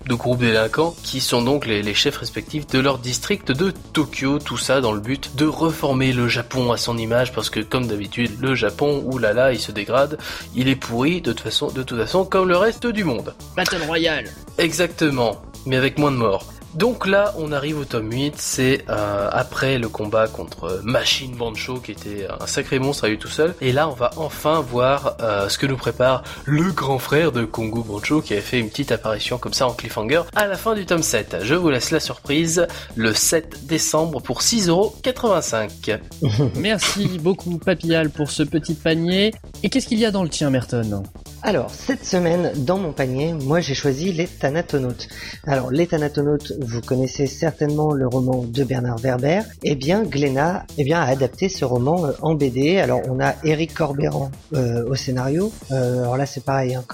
de, 0.06 0.14
groupes 0.14 0.40
délinquants, 0.40 0.94
qui 1.02 1.20
sont 1.20 1.40
donc 1.40 1.64
les, 1.66 1.94
chefs 1.94 2.18
respectifs 2.18 2.66
de 2.66 2.78
leur 2.78 2.98
district 2.98 3.52
de 3.52 3.72
Tokyo, 3.94 4.38
tout 4.38 4.58
ça 4.58 4.82
dans 4.82 4.92
le 4.92 5.00
but 5.00 5.34
de 5.36 5.46
reformer 5.46 6.12
le 6.12 6.28
Japon 6.28 6.72
à 6.72 6.76
son 6.76 6.98
image, 6.98 7.32
parce 7.32 7.48
que 7.48 7.60
comme 7.60 7.86
d'habitude, 7.86 8.32
le 8.40 8.54
Japon, 8.54 9.02
oulala, 9.06 9.54
il 9.54 9.60
se 9.60 9.72
dégrade, 9.72 10.18
il 10.54 10.68
est 10.68 10.76
pourri 10.76 11.22
de 11.22 11.32
toute 11.32 11.40
façon, 11.40 11.68
de 11.68 11.82
toute 11.82 11.98
façon, 11.98 12.26
comme 12.26 12.48
le 12.48 12.56
reste 12.58 12.86
du 12.86 13.02
monde. 13.02 13.34
Battle 13.56 13.82
Royale. 13.86 14.28
Exactement, 14.58 15.40
mais 15.64 15.76
avec 15.76 15.98
moins 15.98 16.12
de 16.12 16.16
morts. 16.16 16.44
Donc 16.74 17.06
là, 17.06 17.34
on 17.36 17.50
arrive 17.50 17.78
au 17.78 17.84
tome 17.84 18.12
8, 18.12 18.34
c'est 18.36 18.84
euh, 18.88 19.28
après 19.32 19.78
le 19.78 19.88
combat 19.88 20.28
contre 20.28 20.80
Machine 20.84 21.34
Bancho, 21.34 21.80
qui 21.80 21.92
était 21.92 22.28
un 22.40 22.46
sacré 22.46 22.78
monstre 22.78 23.04
à 23.04 23.08
lui 23.08 23.18
tout 23.18 23.28
seul. 23.28 23.54
Et 23.60 23.72
là, 23.72 23.88
on 23.88 23.94
va 23.94 24.10
enfin 24.16 24.60
voir 24.60 25.16
euh, 25.20 25.48
ce 25.48 25.58
que 25.58 25.66
nous 25.66 25.76
prépare 25.76 26.22
le 26.44 26.70
grand 26.70 26.98
frère 26.98 27.32
de 27.32 27.44
Kongu 27.44 27.82
Bancho, 27.82 28.22
qui 28.22 28.34
avait 28.34 28.42
fait 28.42 28.60
une 28.60 28.68
petite 28.68 28.92
apparition 28.92 29.36
comme 29.38 29.52
ça 29.52 29.66
en 29.66 29.72
cliffhanger 29.72 30.22
à 30.36 30.46
la 30.46 30.56
fin 30.56 30.74
du 30.74 30.86
tome 30.86 31.02
7. 31.02 31.38
Je 31.42 31.54
vous 31.54 31.70
laisse 31.70 31.90
la 31.90 32.00
surprise, 32.00 32.66
le 32.94 33.14
7 33.14 33.66
décembre 33.66 34.20
pour 34.20 34.40
6,85€. 34.40 35.98
Merci 36.56 37.18
beaucoup 37.18 37.58
Papillal 37.58 38.10
pour 38.10 38.30
ce 38.30 38.44
petit 38.44 38.74
panier. 38.74 39.34
Et 39.62 39.70
qu'est-ce 39.70 39.88
qu'il 39.88 39.98
y 39.98 40.06
a 40.06 40.10
dans 40.12 40.22
le 40.22 40.28
tien 40.28 40.50
Merton? 40.50 41.02
Alors, 41.42 41.70
cette 41.70 42.04
semaine, 42.04 42.52
dans 42.54 42.76
mon 42.76 42.92
panier, 42.92 43.32
moi 43.32 43.60
j'ai 43.60 43.74
choisi 43.74 44.12
Les 44.12 44.26
Thanatonautes. 44.26 45.08
Alors, 45.46 45.70
Les 45.70 45.86
Thanatonautes, 45.86 46.52
vous 46.60 46.82
connaissez 46.82 47.26
certainement 47.26 47.92
le 47.92 48.06
roman 48.06 48.44
de 48.44 48.62
Bernard 48.62 48.98
Werber. 48.98 49.40
Eh 49.62 49.74
bien, 49.74 50.02
Glénat 50.02 50.66
eh 50.76 50.92
a 50.92 51.02
adapté 51.02 51.48
ce 51.48 51.64
roman 51.64 52.04
euh, 52.04 52.12
en 52.20 52.34
BD. 52.34 52.78
Alors, 52.78 53.00
on 53.08 53.20
a 53.20 53.34
Eric 53.42 53.72
Corbéran 53.72 54.30
euh, 54.54 54.86
au 54.86 54.96
scénario. 54.96 55.50
Euh, 55.70 56.02
alors 56.02 56.18
là, 56.18 56.26
c'est 56.26 56.44
pareil, 56.44 56.74
hein, 56.74 56.84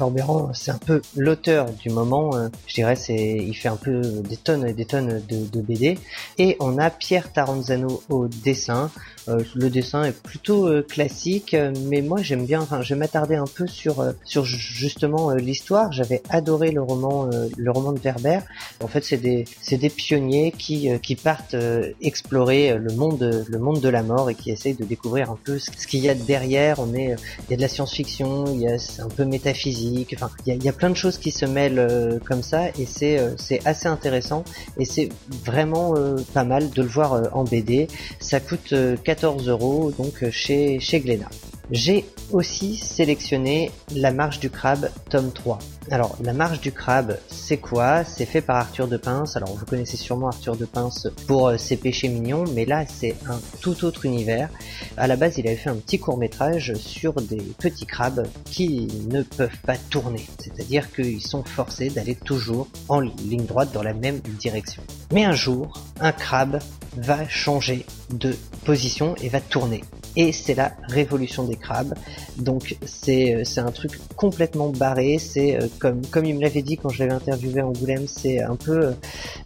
c'est 0.53 0.71
un 0.71 0.79
peu 0.79 1.03
l'auteur 1.17 1.67
du 1.73 1.91
moment. 1.91 2.31
je 2.69 2.75
dirais, 2.75 2.95
c'est, 2.95 3.17
il 3.17 3.55
fait 3.55 3.69
un 3.69 3.77
peu 3.77 4.01
des 4.01 4.37
tonnes 4.37 4.67
et 4.67 4.75
des 4.75 4.85
tonnes 4.85 5.23
de, 5.29 5.45
de 5.45 5.61
BD. 5.61 5.99
Et 6.39 6.57
on 6.61 6.79
a 6.79 6.91
Pierre 6.91 7.33
Taranzano 7.33 8.01
au 8.09 8.29
dessin. 8.29 8.91
Euh, 9.29 9.43
le 9.55 9.71
dessin 9.71 10.05
est 10.05 10.17
plutôt 10.23 10.69
euh, 10.69 10.83
classique, 10.83 11.55
euh, 11.55 11.73
mais 11.87 12.01
moi 12.01 12.23
j'aime 12.23 12.47
bien. 12.47 12.61
Enfin, 12.61 12.83
je 12.83 12.95
m'attarder 12.95 13.35
un 13.35 13.47
peu 13.47 13.67
sur 13.67 14.05
sur 14.25 14.45
justement 14.45 15.33
l'histoire. 15.33 15.93
J'avais 15.93 16.23
adoré 16.31 16.71
le 16.71 16.81
roman 16.81 17.29
le 17.57 17.71
roman 17.71 17.93
de 17.93 17.99
Werber. 18.01 18.39
En 18.83 18.89
fait, 18.89 19.05
c'est 19.05 19.19
des 19.19 19.45
c'est 19.61 19.77
des 19.77 19.91
pionniers 19.91 20.53
qui 20.53 20.89
qui 21.01 21.15
partent 21.15 21.57
explorer 22.01 22.79
le 22.79 22.95
monde 22.95 23.45
le 23.47 23.59
monde 23.59 23.81
de 23.81 23.89
la 23.89 24.03
mort 24.03 24.31
et 24.31 24.35
qui 24.35 24.51
essayent 24.51 24.75
de 24.75 24.85
découvrir 24.85 25.31
un 25.31 25.39
peu 25.45 25.59
ce, 25.59 25.71
qu'il 25.87 26.01
y 26.01 26.09
a 26.09 26.15
derrière. 26.15 26.79
On 26.79 26.95
est 26.95 27.17
il 27.49 27.51
y 27.51 27.55
a 27.55 27.57
de 27.57 27.61
la 27.61 27.69
science-fiction, 27.69 28.47
il 28.47 28.61
y 28.61 28.69
a 28.69 28.77
un 29.01 29.09
peu 29.09 29.25
métaphysique. 29.25 30.15
Enfin, 30.17 30.31
il 30.47 30.51
y 30.51 30.53
a, 30.53 30.55
il 30.55 30.65
y 30.65 30.69
a 30.69 30.73
plein 30.73 30.91
de 30.91 30.97
choses 30.97 31.19
qui 31.19 31.31
se 31.31 31.45
mêlent 31.45 32.19
comme 32.25 32.43
ça 32.43 32.69
et 32.79 32.87
c'est 32.87 33.19
c'est 33.37 33.61
assez 33.67 33.89
intéressant 33.89 34.43
et 34.79 34.87
c'est 34.87 35.11
vraiment 35.45 35.95
pas 36.33 36.45
mal 36.45 36.71
de 36.71 36.83
le 36.83 36.89
voir 36.89 37.29
en 37.37 37.45
BD. 37.45 37.89
Ça 38.21 38.41
coûte 38.41 38.75
4 39.05 39.16
14 39.17 39.49
euros 39.49 39.93
donc 39.97 40.31
chez, 40.31 40.79
chez 40.79 41.01
Glénat. 41.01 41.31
J'ai 41.73 42.05
aussi 42.31 42.77
sélectionné 42.77 43.73
La 43.93 44.13
Marche 44.13 44.39
du 44.39 44.51
Crabe, 44.51 44.89
tome 45.11 45.33
3. 45.33 45.59
Alors, 45.91 46.17
La 46.23 46.33
Marche 46.33 46.61
du 46.61 46.71
Crabe, 46.71 47.19
c'est 47.27 47.57
quoi? 47.57 48.05
C'est 48.05 48.25
fait 48.25 48.41
par 48.41 48.57
Arthur 48.57 48.87
de 48.87 48.97
Pince. 48.97 49.37
Alors, 49.37 49.57
vous 49.57 49.65
connaissez 49.65 49.97
sûrement 49.97 50.29
Arthur 50.29 50.57
de 50.57 50.65
Pince 50.65 51.09
pour 51.27 51.49
euh, 51.49 51.57
ses 51.57 51.77
péchés 51.77 52.09
mignons, 52.09 52.45
mais 52.55 52.67
là, 52.67 52.85
c'est 52.87 53.17
un 53.29 53.41
tout 53.61 53.85
autre 53.85 54.05
univers. 54.05 54.49
À 54.97 55.09
la 55.09 55.17
base, 55.17 55.39
il 55.39 55.47
avait 55.49 55.57
fait 55.57 55.71
un 55.71 55.77
petit 55.77 55.99
court-métrage 55.99 56.75
sur 56.75 57.15
des 57.15 57.43
petits 57.59 57.87
crabes 57.87 58.29
qui 58.45 58.87
ne 59.09 59.23
peuvent 59.23 59.59
pas 59.67 59.77
tourner. 59.77 60.25
C'est-à-dire 60.39 60.93
qu'ils 60.93 61.23
sont 61.23 61.43
forcés 61.43 61.91
d'aller 61.91 62.15
toujours 62.15 62.69
en 62.89 63.01
ligne 63.01 63.45
droite 63.45 63.73
dans 63.73 63.83
la 63.83 63.95
même 63.95 64.21
direction. 64.21 64.83
Mais 65.13 65.25
un 65.25 65.35
jour, 65.35 65.83
un 66.01 66.13
crabe 66.13 66.61
va 66.97 67.29
changer 67.29 67.85
de 68.11 68.37
position 68.65 69.17
et 69.17 69.29
va 69.29 69.41
tourner. 69.41 69.83
Et 70.17 70.33
c'est 70.33 70.55
la 70.55 70.73
révolution 70.89 71.45
des 71.45 71.57
crabes. 71.57 71.95
Donc 72.39 72.77
c'est 72.87 73.35
euh, 73.35 73.63
un 73.63 73.71
truc 73.71 73.93
complètement 74.17 74.71
barré. 74.71 75.19
C'est 75.19 75.57
euh, 75.57 75.69
comme 75.79 76.05
comme 76.07 76.25
il 76.25 76.35
me 76.35 76.43
l'avait 76.43 76.63
dit 76.63 76.77
quand 76.77 76.89
je 76.89 77.01
l'avais 77.01 77.13
interviewé 77.15 77.63
en 77.63 77.69
Angoulême, 77.69 78.07
c'est 78.07 78.41
un 78.41 78.57
peu 78.57 78.95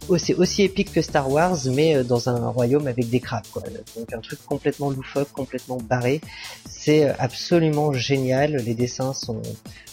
euh, 0.09 0.17
c'est 0.17 0.35
aussi 0.35 0.63
épique 0.63 0.93
que 0.93 1.01
Star 1.01 1.29
Wars, 1.29 1.57
mais 1.65 2.03
dans 2.03 2.29
un 2.29 2.49
royaume 2.49 2.87
avec 2.87 3.09
des 3.09 3.19
crabes. 3.19 3.45
Quoi. 3.51 3.63
Donc 3.97 4.13
un 4.13 4.19
truc 4.19 4.39
complètement 4.45 4.89
loufoque, 4.89 5.31
complètement 5.31 5.77
barré. 5.77 6.21
C'est 6.69 7.09
absolument 7.19 7.93
génial. 7.93 8.55
Les 8.55 8.73
dessins 8.73 9.13
sont 9.13 9.41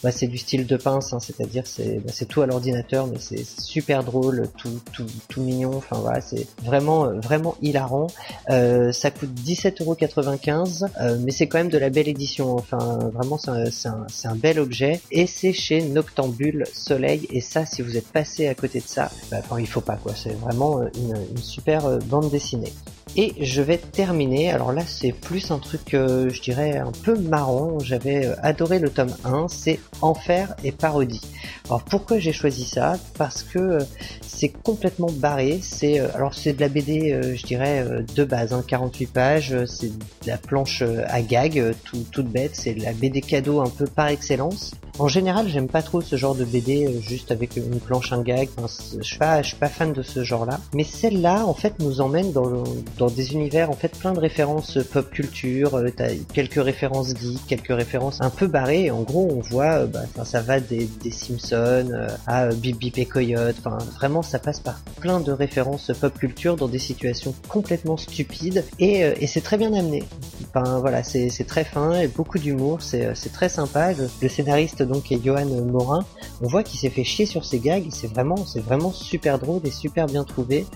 bah, 0.02 0.12
c'est 0.12 0.28
du 0.28 0.38
style 0.38 0.66
de 0.66 0.76
pince, 0.76 1.12
hein, 1.12 1.18
c'est-à-dire 1.20 1.64
c'est 1.66 2.00
bah, 2.04 2.12
tout 2.28 2.42
à 2.42 2.46
l'ordinateur, 2.46 3.06
mais 3.06 3.18
c'est 3.18 3.44
super 3.44 4.04
drôle, 4.04 4.48
tout 4.56 4.80
tout 4.92 5.06
tout 5.28 5.40
mignon. 5.40 5.76
Enfin 5.76 5.98
voilà, 5.98 6.20
c'est 6.20 6.46
vraiment 6.62 7.08
vraiment 7.20 7.56
hilarant. 7.62 8.06
Euh, 8.50 8.92
ça 8.92 9.10
coûte 9.10 9.30
17,95€, 9.44 10.66
euh, 11.00 11.18
mais 11.20 11.30
c'est 11.30 11.46
quand 11.46 11.58
même 11.58 11.68
de 11.68 11.78
la 11.78 11.90
belle 11.90 12.08
édition. 12.08 12.54
Enfin, 12.56 12.98
vraiment, 13.12 13.38
c'est 13.38 14.28
un, 14.28 14.36
bel 14.36 14.58
objet. 14.58 15.00
Et 15.10 15.26
c'est 15.26 15.52
chez 15.52 15.82
Noctambule 15.82 16.64
Soleil. 16.72 17.26
Et 17.30 17.40
ça, 17.40 17.66
si 17.66 17.82
vous 17.82 17.96
êtes 17.96 18.08
passé 18.08 18.48
à 18.48 18.54
côté 18.54 18.80
de 18.80 18.86
ça, 18.86 19.10
bah, 19.30 19.38
enfin, 19.40 19.60
il 19.60 19.66
faut 19.66 19.80
pas 19.80 19.96
quoi. 19.96 20.12
C'est 20.14 20.34
vraiment 20.34 20.82
une, 20.82 21.16
une 21.30 21.42
super 21.42 21.98
bande 21.98 22.30
dessinée. 22.30 22.72
Et 23.16 23.34
je 23.40 23.62
vais 23.62 23.78
terminer, 23.78 24.50
alors 24.50 24.72
là 24.72 24.82
c'est 24.86 25.12
plus 25.12 25.50
un 25.50 25.58
truc, 25.58 25.94
euh, 25.94 26.28
je 26.30 26.40
dirais, 26.40 26.76
un 26.76 26.92
peu 26.92 27.16
marrant, 27.18 27.78
j'avais 27.80 28.26
euh, 28.26 28.34
adoré 28.42 28.78
le 28.78 28.90
tome 28.90 29.14
1, 29.24 29.48
c'est 29.48 29.80
Enfer 30.02 30.54
et 30.62 30.72
Parodie. 30.72 31.22
Alors 31.66 31.82
pourquoi 31.82 32.18
j'ai 32.18 32.32
choisi 32.32 32.64
ça? 32.64 32.96
Parce 33.16 33.42
que 33.42 33.58
euh, 33.58 33.80
c'est 34.38 34.50
complètement 34.50 35.10
barré, 35.10 35.58
c'est 35.62 35.98
alors 35.98 36.32
c'est 36.32 36.52
de 36.52 36.60
la 36.60 36.68
BD, 36.68 37.20
je 37.34 37.44
dirais, 37.44 37.84
de 38.14 38.24
base, 38.24 38.52
hein, 38.52 38.62
48 38.66 39.06
pages, 39.06 39.64
c'est 39.66 39.88
de 39.88 40.04
la 40.26 40.38
planche 40.38 40.82
à 41.08 41.22
gag, 41.22 41.74
tout, 41.84 42.04
toute 42.12 42.28
bête, 42.28 42.52
c'est 42.54 42.74
la 42.74 42.92
BD 42.92 43.20
cadeau 43.20 43.60
un 43.60 43.68
peu 43.68 43.86
par 43.86 44.08
excellence. 44.08 44.72
En 44.98 45.06
général, 45.06 45.48
j'aime 45.48 45.68
pas 45.68 45.82
trop 45.82 46.00
ce 46.00 46.16
genre 46.16 46.34
de 46.34 46.44
BD 46.44 46.86
euh, 46.86 47.00
juste 47.00 47.30
avec 47.30 47.56
une 47.56 47.78
planche 47.78 48.12
un 48.12 48.20
gag. 48.20 48.48
je 48.58 49.02
suis 49.02 49.18
pas, 49.18 49.42
suis 49.44 49.56
pas 49.56 49.68
fan 49.68 49.92
de 49.92 50.02
ce 50.02 50.24
genre-là. 50.24 50.58
Mais 50.74 50.82
celle-là, 50.82 51.46
en 51.46 51.54
fait, 51.54 51.74
nous 51.78 52.00
emmène 52.00 52.32
dans, 52.32 52.64
des 53.08 53.32
univers, 53.32 53.70
en 53.70 53.74
fait, 53.74 53.96
plein 53.96 54.12
de 54.12 54.18
références 54.18 54.76
pop 54.92 55.08
culture. 55.08 55.76
Euh, 55.76 55.88
t'as 55.96 56.10
quelques 56.32 56.62
références 56.62 57.14
geek, 57.16 57.46
quelques 57.46 57.68
références 57.68 58.20
un 58.20 58.30
peu 58.30 58.48
barrées. 58.48 58.90
en 58.90 59.02
gros, 59.02 59.28
on 59.30 59.40
voit, 59.40 59.82
euh, 59.82 59.86
bah, 59.86 60.24
ça 60.24 60.40
va 60.40 60.58
des, 60.58 60.88
des 61.02 61.12
Simpsons 61.12 61.92
à 62.26 62.48
Bip 62.48 62.78
Bip 62.78 62.98
et 62.98 63.06
Coyote. 63.06 63.54
Enfin, 63.64 63.78
vraiment, 63.94 64.22
ça 64.22 64.40
passe 64.40 64.58
par 64.58 64.80
plein 65.00 65.20
de 65.20 65.30
références 65.30 65.92
pop 66.00 66.18
culture 66.18 66.56
dans 66.56 66.68
des 66.68 66.80
situations 66.80 67.34
complètement 67.46 67.96
stupides. 67.96 68.64
Et 68.80 69.26
c'est 69.28 69.42
très 69.42 69.58
bien 69.58 69.72
amené. 69.74 70.02
Enfin, 70.60 70.80
voilà, 70.80 71.04
c'est 71.04 71.46
très 71.46 71.64
fin 71.64 72.00
et 72.00 72.08
beaucoup 72.08 72.38
d'humour. 72.38 72.82
C'est 72.82 73.32
très 73.32 73.48
sympa. 73.48 73.92
Le, 73.92 74.08
le 74.20 74.28
scénariste 74.28 74.82
donc 74.82 75.12
est 75.12 75.24
Johan 75.24 75.46
Morin, 75.46 76.04
on 76.42 76.48
voit 76.48 76.62
qu'il 76.62 76.80
s'est 76.80 76.90
fait 76.90 77.04
chier 77.04 77.26
sur 77.26 77.44
ses 77.44 77.58
gags, 77.58 77.86
c'est 77.90 78.06
vraiment, 78.08 78.44
c'est 78.44 78.60
vraiment 78.60 78.92
super 78.92 79.38
drôle 79.38 79.60
et 79.64 79.70
super 79.70 80.06
bien 80.06 80.24
trouvé. 80.24 80.66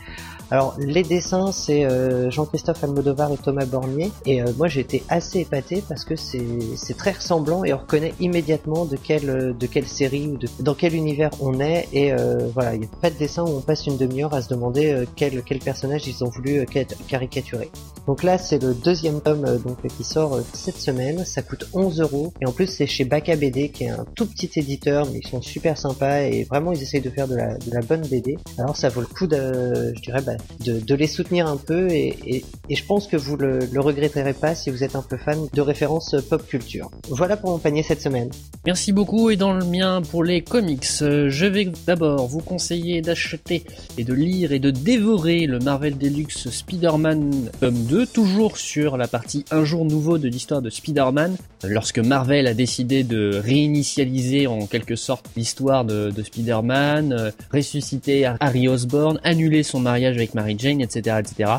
Alors 0.52 0.76
les 0.78 1.02
dessins 1.02 1.50
c'est 1.50 1.86
euh, 1.86 2.30
Jean-Christophe 2.30 2.84
Almodovar 2.84 3.32
et 3.32 3.38
Thomas 3.38 3.64
Bornier 3.64 4.12
et 4.26 4.42
euh, 4.42 4.52
moi 4.58 4.68
j'ai 4.68 4.80
été 4.80 5.02
assez 5.08 5.38
épaté 5.38 5.82
parce 5.88 6.04
que 6.04 6.14
c'est 6.14 6.94
très 6.98 7.12
ressemblant 7.12 7.64
et 7.64 7.72
on 7.72 7.78
reconnaît 7.78 8.12
immédiatement 8.20 8.84
de 8.84 8.96
quelle 8.96 9.56
de 9.58 9.66
quelle 9.66 9.88
série 9.88 10.26
ou 10.26 10.38
dans 10.62 10.74
quel 10.74 10.94
univers 10.94 11.30
on 11.40 11.58
est 11.58 11.88
et 11.94 12.12
euh, 12.12 12.50
voilà 12.52 12.74
il 12.74 12.80
n'y 12.80 12.84
a 12.84 12.88
pas 13.00 13.08
de 13.08 13.16
dessin 13.16 13.44
où 13.44 13.48
on 13.48 13.60
passe 13.62 13.86
une 13.86 13.96
demi-heure 13.96 14.34
à 14.34 14.42
se 14.42 14.50
demander 14.50 15.06
quel 15.16 15.42
quel 15.42 15.58
personnage 15.58 16.06
ils 16.06 16.22
ont 16.22 16.28
voulu 16.28 16.66
caricaturer. 17.08 17.70
Donc 18.06 18.22
là 18.22 18.36
c'est 18.36 18.62
le 18.62 18.74
deuxième 18.74 19.22
tome 19.22 19.56
donc 19.64 19.78
qui 19.96 20.04
sort 20.04 20.38
cette 20.52 20.76
semaine, 20.76 21.24
ça 21.24 21.40
coûte 21.40 21.66
11 21.72 21.98
euros 22.02 22.34
et 22.42 22.46
en 22.46 22.52
plus 22.52 22.66
c'est 22.66 22.86
chez 22.86 23.06
Baka 23.06 23.36
BD 23.36 23.70
qui 23.70 23.84
est 23.84 23.90
un 23.90 24.04
tout 24.14 24.26
petit 24.26 24.50
éditeur 24.56 25.06
mais 25.10 25.20
ils 25.20 25.26
sont 25.26 25.40
super 25.40 25.78
sympas 25.78 26.24
et 26.24 26.44
vraiment 26.44 26.72
ils 26.72 26.82
essayent 26.82 27.00
de 27.00 27.08
faire 27.08 27.26
de 27.26 27.36
la, 27.36 27.56
de 27.56 27.70
la 27.72 27.80
bonne 27.80 28.02
BD. 28.02 28.36
Alors 28.58 28.76
ça 28.76 28.90
vaut 28.90 29.00
le 29.00 29.06
coup 29.06 29.26
de 29.26 29.94
je 29.96 30.00
dirais 30.02 30.20
bah, 30.20 30.36
de, 30.64 30.94
les 30.94 31.06
soutenir 31.06 31.46
un 31.46 31.56
peu 31.56 31.90
et, 31.90 32.44
je 32.70 32.82
pense 32.84 33.06
que 33.06 33.16
vous 33.16 33.36
le, 33.36 33.58
le 33.70 33.80
regretterez 33.80 34.32
pas 34.32 34.54
si 34.54 34.70
vous 34.70 34.82
êtes 34.82 34.96
un 34.96 35.02
peu 35.02 35.16
fan 35.16 35.46
de 35.52 35.60
références 35.60 36.16
pop 36.28 36.46
culture. 36.46 36.90
Voilà 37.08 37.36
pour 37.36 37.50
mon 37.50 37.58
panier 37.58 37.82
cette 37.82 38.00
semaine. 38.00 38.30
Merci 38.64 38.92
beaucoup 38.92 39.30
et 39.30 39.36
dans 39.36 39.52
le 39.52 39.64
mien 39.64 40.02
pour 40.02 40.24
les 40.24 40.42
comics, 40.42 40.86
euh, 41.02 41.28
je 41.28 41.46
vais 41.46 41.70
d'abord 41.86 42.26
vous 42.28 42.40
conseiller 42.40 43.02
d'acheter 43.02 43.64
et 43.98 44.04
de 44.04 44.14
lire 44.14 44.52
et 44.52 44.58
de 44.58 44.70
dévorer 44.70 45.46
le 45.46 45.58
Marvel 45.58 45.98
Deluxe 45.98 46.48
Spider-Man 46.48 47.50
tome 47.60 47.84
2, 47.84 48.06
toujours 48.06 48.56
sur 48.56 48.96
la 48.96 49.08
partie 49.08 49.44
Un 49.50 49.64
jour 49.64 49.84
nouveau 49.84 50.18
de 50.18 50.28
l'histoire 50.28 50.62
de 50.62 50.70
Spider-Man, 50.70 51.36
lorsque 51.64 51.98
Marvel 51.98 52.46
a 52.46 52.54
décidé 52.54 53.02
de 53.04 53.40
réinitialiser 53.42 54.46
en 54.46 54.66
quelque 54.66 54.96
sorte 54.96 55.26
l'histoire 55.36 55.84
de, 55.84 56.10
de 56.10 56.22
Spider-Man, 56.22 57.12
euh, 57.12 57.30
ressusciter 57.52 58.30
Harry 58.40 58.68
Osborn, 58.68 59.18
annuler 59.24 59.62
son 59.62 59.80
mariage 59.80 60.16
avec 60.16 60.31
avec 60.32 60.34
Mary 60.34 60.56
Jane, 60.58 60.80
etc., 60.80 61.18
etc. 61.20 61.52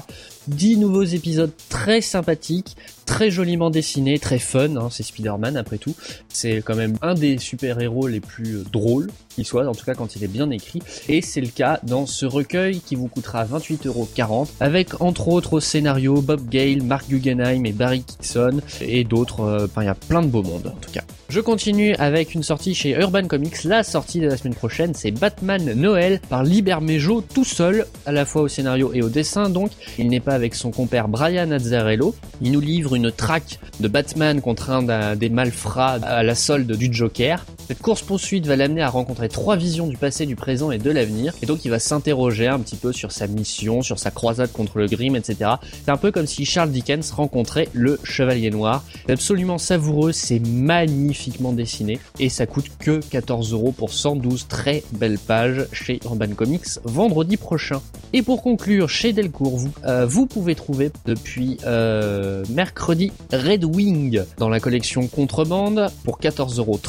10 0.47 0.77
nouveaux 0.77 1.03
épisodes 1.03 1.51
très 1.69 2.01
sympathiques, 2.01 2.75
très 3.05 3.31
joliment 3.31 3.69
dessinés, 3.69 4.19
très 4.19 4.39
fun, 4.39 4.75
hein, 4.75 4.89
c'est 4.89 5.03
Spider-Man 5.03 5.57
après 5.57 5.77
tout. 5.77 5.95
C'est 6.29 6.61
quand 6.61 6.75
même 6.75 6.97
un 7.01 7.13
des 7.13 7.37
super-héros 7.37 8.07
les 8.07 8.19
plus 8.19 8.57
euh, 8.57 8.63
drôles 8.71 9.09
qui 9.29 9.43
soit, 9.43 9.67
en 9.67 9.73
tout 9.73 9.85
cas 9.85 9.95
quand 9.95 10.15
il 10.15 10.23
est 10.23 10.27
bien 10.27 10.49
écrit. 10.51 10.81
Et 11.09 11.21
c'est 11.21 11.41
le 11.41 11.47
cas 11.47 11.79
dans 11.83 12.05
ce 12.05 12.25
recueil 12.25 12.79
qui 12.79 12.95
vous 12.95 13.07
coûtera 13.07 13.45
28,40€ 13.45 14.47
avec 14.59 15.01
entre 15.01 15.27
autres 15.27 15.53
au 15.53 15.59
scénario 15.59 16.21
Bob 16.21 16.47
Gale, 16.49 16.83
Mark 16.83 17.09
Guggenheim 17.09 17.65
et 17.65 17.71
Barry 17.71 18.03
Kitson 18.03 18.61
et 18.81 19.03
d'autres, 19.03 19.41
euh, 19.41 19.65
enfin 19.65 19.83
il 19.83 19.85
y 19.85 19.89
a 19.89 19.95
plein 19.95 20.21
de 20.21 20.27
beaux 20.27 20.43
mondes 20.43 20.67
en 20.67 20.79
tout 20.79 20.91
cas. 20.91 21.03
Je 21.33 21.39
continue 21.39 21.95
avec 21.95 22.35
une 22.35 22.43
sortie 22.43 22.75
chez 22.75 22.91
Urban 22.91 23.25
Comics. 23.27 23.63
La 23.63 23.81
sortie 23.83 24.19
de 24.19 24.27
la 24.27 24.37
semaine 24.37 24.53
prochaine, 24.53 24.93
c'est 24.93 25.09
Batman 25.09 25.73
Noël 25.73 26.19
par 26.29 26.43
Liber 26.43 26.77
Mejo 26.79 27.21
tout 27.21 27.43
seul, 27.43 27.87
à 28.05 28.11
la 28.11 28.25
fois 28.25 28.43
au 28.43 28.47
scénario 28.47 28.91
et 28.93 29.01
au 29.01 29.09
dessin. 29.09 29.49
Donc, 29.49 29.71
il 29.97 30.09
n'est 30.09 30.19
pas 30.19 30.32
avec 30.33 30.55
son 30.55 30.71
compère 30.71 31.07
Brian 31.07 31.51
Azzarello. 31.51 32.15
Il 32.41 32.51
nous 32.51 32.59
livre 32.59 32.95
une 32.95 33.11
traque 33.11 33.59
de 33.79 33.87
Batman 33.87 34.41
contre 34.41 34.69
un 34.69 35.15
des 35.15 35.29
malfrats 35.29 35.99
à 36.03 36.23
la 36.23 36.35
solde 36.35 36.71
du 36.75 36.91
Joker. 36.91 37.45
Cette 37.67 37.81
course-poursuite 37.81 38.45
va 38.45 38.57
l'amener 38.57 38.81
à 38.81 38.89
rencontrer 38.89 39.29
trois 39.29 39.55
visions 39.55 39.87
du 39.87 39.95
passé, 39.95 40.25
du 40.25 40.35
présent 40.35 40.71
et 40.71 40.77
de 40.77 40.91
l'avenir. 40.91 41.33
Et 41.41 41.45
donc, 41.45 41.63
il 41.63 41.69
va 41.69 41.79
s'interroger 41.79 42.47
un 42.47 42.59
petit 42.59 42.75
peu 42.75 42.91
sur 42.91 43.11
sa 43.13 43.27
mission, 43.27 43.81
sur 43.81 43.99
sa 43.99 44.11
croisade 44.11 44.51
contre 44.51 44.79
le 44.79 44.87
Grimm, 44.87 45.15
etc. 45.15 45.51
C'est 45.85 45.91
un 45.91 45.97
peu 45.97 46.11
comme 46.11 46.27
si 46.27 46.45
Charles 46.45 46.71
Dickens 46.71 47.11
rencontrait 47.11 47.69
le 47.71 47.99
Chevalier 48.03 48.49
Noir. 48.49 48.83
C'est 49.05 49.13
absolument 49.13 49.57
savoureux, 49.57 50.11
c'est 50.11 50.39
magnifique 50.39 51.39
dessiné 51.51 51.99
et 52.19 52.29
ça 52.29 52.45
coûte 52.45 52.65
que 52.79 52.99
14 52.99 53.53
euros 53.53 53.71
pour 53.71 53.91
112 53.91 54.47
très 54.47 54.83
belles 54.93 55.19
pages 55.19 55.67
chez 55.71 55.99
Urban 56.05 56.33
Comics 56.35 56.79
vendredi 56.83 57.37
prochain. 57.37 57.81
Et 58.13 58.21
pour 58.21 58.41
conclure, 58.41 58.89
chez 58.89 59.11
Delcourt, 59.11 59.57
vous, 59.57 59.71
euh, 59.85 60.05
vous 60.05 60.22
pouvez 60.27 60.55
trouver 60.55 60.91
depuis 61.05 61.57
euh, 61.65 62.43
mercredi 62.49 63.11
Red 63.31 63.65
Wing 63.65 64.21
dans 64.37 64.49
la 64.49 64.59
collection 64.59 65.07
Contrebande 65.07 65.89
pour 66.03 66.19
14,30 66.19 66.59
euros. 66.59 66.79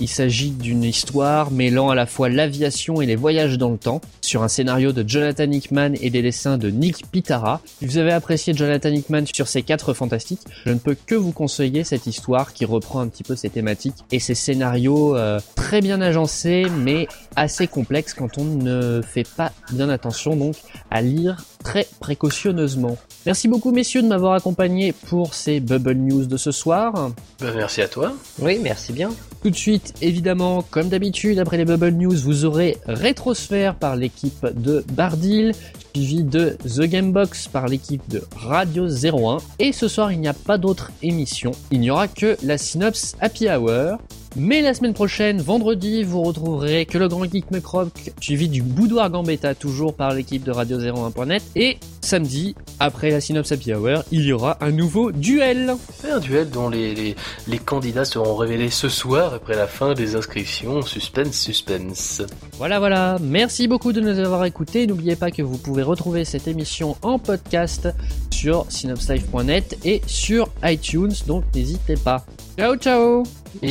Il 0.00 0.08
s'agit 0.08 0.50
d'une 0.50 0.84
histoire 0.84 1.50
mêlant 1.50 1.90
à 1.90 1.94
la 1.94 2.06
fois 2.06 2.28
l'aviation 2.28 3.00
et 3.00 3.06
les 3.06 3.16
voyages 3.16 3.58
dans 3.58 3.70
le 3.70 3.78
temps 3.78 4.00
sur 4.20 4.42
un 4.42 4.48
scénario 4.48 4.92
de 4.92 5.04
Jonathan 5.06 5.50
Hickman 5.50 5.92
et 6.00 6.10
des 6.10 6.22
dessins 6.22 6.58
de 6.58 6.70
Nick 6.70 7.10
Pitara. 7.10 7.60
Si 7.78 7.86
vous 7.86 7.98
avez 7.98 8.12
apprécié 8.12 8.54
Jonathan 8.54 8.90
Hickman 8.90 9.24
sur 9.32 9.48
ces 9.48 9.62
quatre 9.62 9.94
fantastiques, 9.94 10.42
je 10.64 10.72
ne 10.72 10.78
peux 10.78 10.96
que 11.06 11.14
vous 11.14 11.32
conseiller 11.32 11.84
cette 11.84 12.06
histoire 12.06 12.52
qui 12.52 12.64
reprend 12.64 13.00
un 13.00 13.08
petit 13.08 13.24
peu 13.24 13.36
ces 13.36 13.50
thématiques 13.50 13.96
et 14.12 14.18
ces 14.18 14.34
scénarios 14.34 15.16
euh, 15.16 15.40
très 15.56 15.80
bien 15.80 16.00
agencés 16.00 16.66
mais 16.78 17.08
assez 17.36 17.66
complexes 17.66 18.14
quand 18.14 18.38
on 18.38 18.44
ne 18.44 19.02
fait 19.02 19.28
pas 19.36 19.52
bien 19.72 19.88
attention 19.88 20.36
donc 20.36 20.56
à 20.90 21.02
lire 21.02 21.44
très 21.64 21.86
précautionneusement. 22.00 22.96
Merci 23.26 23.48
beaucoup 23.48 23.70
messieurs 23.70 24.02
de 24.02 24.08
m'avoir 24.08 24.32
accompagné 24.32 24.92
pour 24.92 25.34
ces 25.34 25.60
Bubble 25.60 25.94
News 25.94 26.24
de 26.24 26.36
ce 26.36 26.50
soir. 26.52 27.12
Ben, 27.40 27.54
merci 27.54 27.82
à 27.82 27.88
toi. 27.88 28.14
Oui, 28.38 28.58
merci 28.62 28.92
bien. 28.92 29.10
Tout 29.42 29.50
de 29.50 29.56
suite, 29.56 29.94
évidemment, 30.00 30.62
comme 30.62 30.88
d'habitude, 30.88 31.38
après 31.38 31.56
les 31.56 31.64
Bubble 31.64 31.90
News, 31.90 32.16
vous 32.16 32.44
aurez 32.44 32.78
Rétrosphère 32.86 33.74
par 33.74 33.96
l'équipe 33.96 34.46
de 34.46 34.84
Bardil, 34.92 35.52
suivi 35.94 36.24
de 36.24 36.56
The 36.64 36.82
Gamebox 36.82 37.48
par 37.48 37.68
l'équipe 37.68 38.08
de 38.08 38.22
Radio 38.36 38.86
01. 38.86 39.38
Et 39.58 39.72
ce 39.72 39.88
soir, 39.88 40.12
il 40.12 40.20
n'y 40.20 40.28
a 40.28 40.34
pas 40.34 40.58
d'autre 40.58 40.90
émission. 41.02 41.52
Il 41.70 41.80
n'y 41.80 41.90
aura 41.90 42.08
que 42.08 42.36
la 42.42 42.58
Synops 42.58 43.14
Happy 43.20 43.48
Hour. 43.48 43.98
Mais 44.36 44.62
la 44.62 44.74
semaine 44.74 44.94
prochaine, 44.94 45.42
vendredi, 45.42 46.04
vous 46.04 46.22
retrouverez 46.22 46.86
que 46.86 46.98
le 46.98 47.08
Grand 47.08 47.24
Geek 47.24 47.50
me 47.50 47.60
croque, 47.60 48.12
suivi 48.20 48.48
du 48.48 48.62
Boudoir 48.62 49.10
Gambetta, 49.10 49.56
toujours 49.56 49.94
par 49.94 50.14
l'équipe 50.14 50.44
de 50.44 50.52
Radio01.net. 50.52 51.42
Et 51.56 51.78
samedi, 52.00 52.54
après 52.78 53.10
la 53.10 53.20
Synops 53.20 53.50
Happy 53.50 53.74
Hour, 53.74 54.04
il 54.12 54.22
y 54.22 54.32
aura 54.32 54.56
un 54.60 54.70
nouveau 54.70 55.10
duel. 55.10 55.74
Un 56.08 56.20
duel 56.20 56.48
dont 56.48 56.68
les, 56.68 57.16
les, 57.48 57.58
candidats 57.58 58.04
seront 58.04 58.36
révélés 58.36 58.70
ce 58.70 58.88
soir 58.88 59.34
après 59.34 59.56
la 59.56 59.66
fin 59.66 59.94
des 59.94 60.14
inscriptions. 60.14 60.80
Suspense, 60.82 61.34
suspense. 61.34 62.22
Voilà, 62.56 62.78
voilà. 62.78 63.18
Merci 63.20 63.66
beaucoup 63.66 63.92
de 63.92 64.00
nous 64.00 64.16
avoir 64.20 64.44
écoutés. 64.44 64.86
N'oubliez 64.86 65.16
pas 65.16 65.32
que 65.32 65.42
vous 65.42 65.58
pouvez 65.58 65.82
retrouver 65.82 66.24
cette 66.24 66.46
émission 66.46 66.96
en 67.02 67.18
podcast 67.18 67.88
sur 68.30 68.64
synopslife.net 68.68 69.76
et 69.84 70.02
sur 70.06 70.48
iTunes, 70.62 71.12
donc 71.26 71.44
n'hésitez 71.54 71.96
pas. 71.96 72.24
Ciao, 72.60 72.76
ciao 72.76 73.22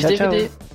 ciao, 0.02 0.16
ciao. 0.16 0.69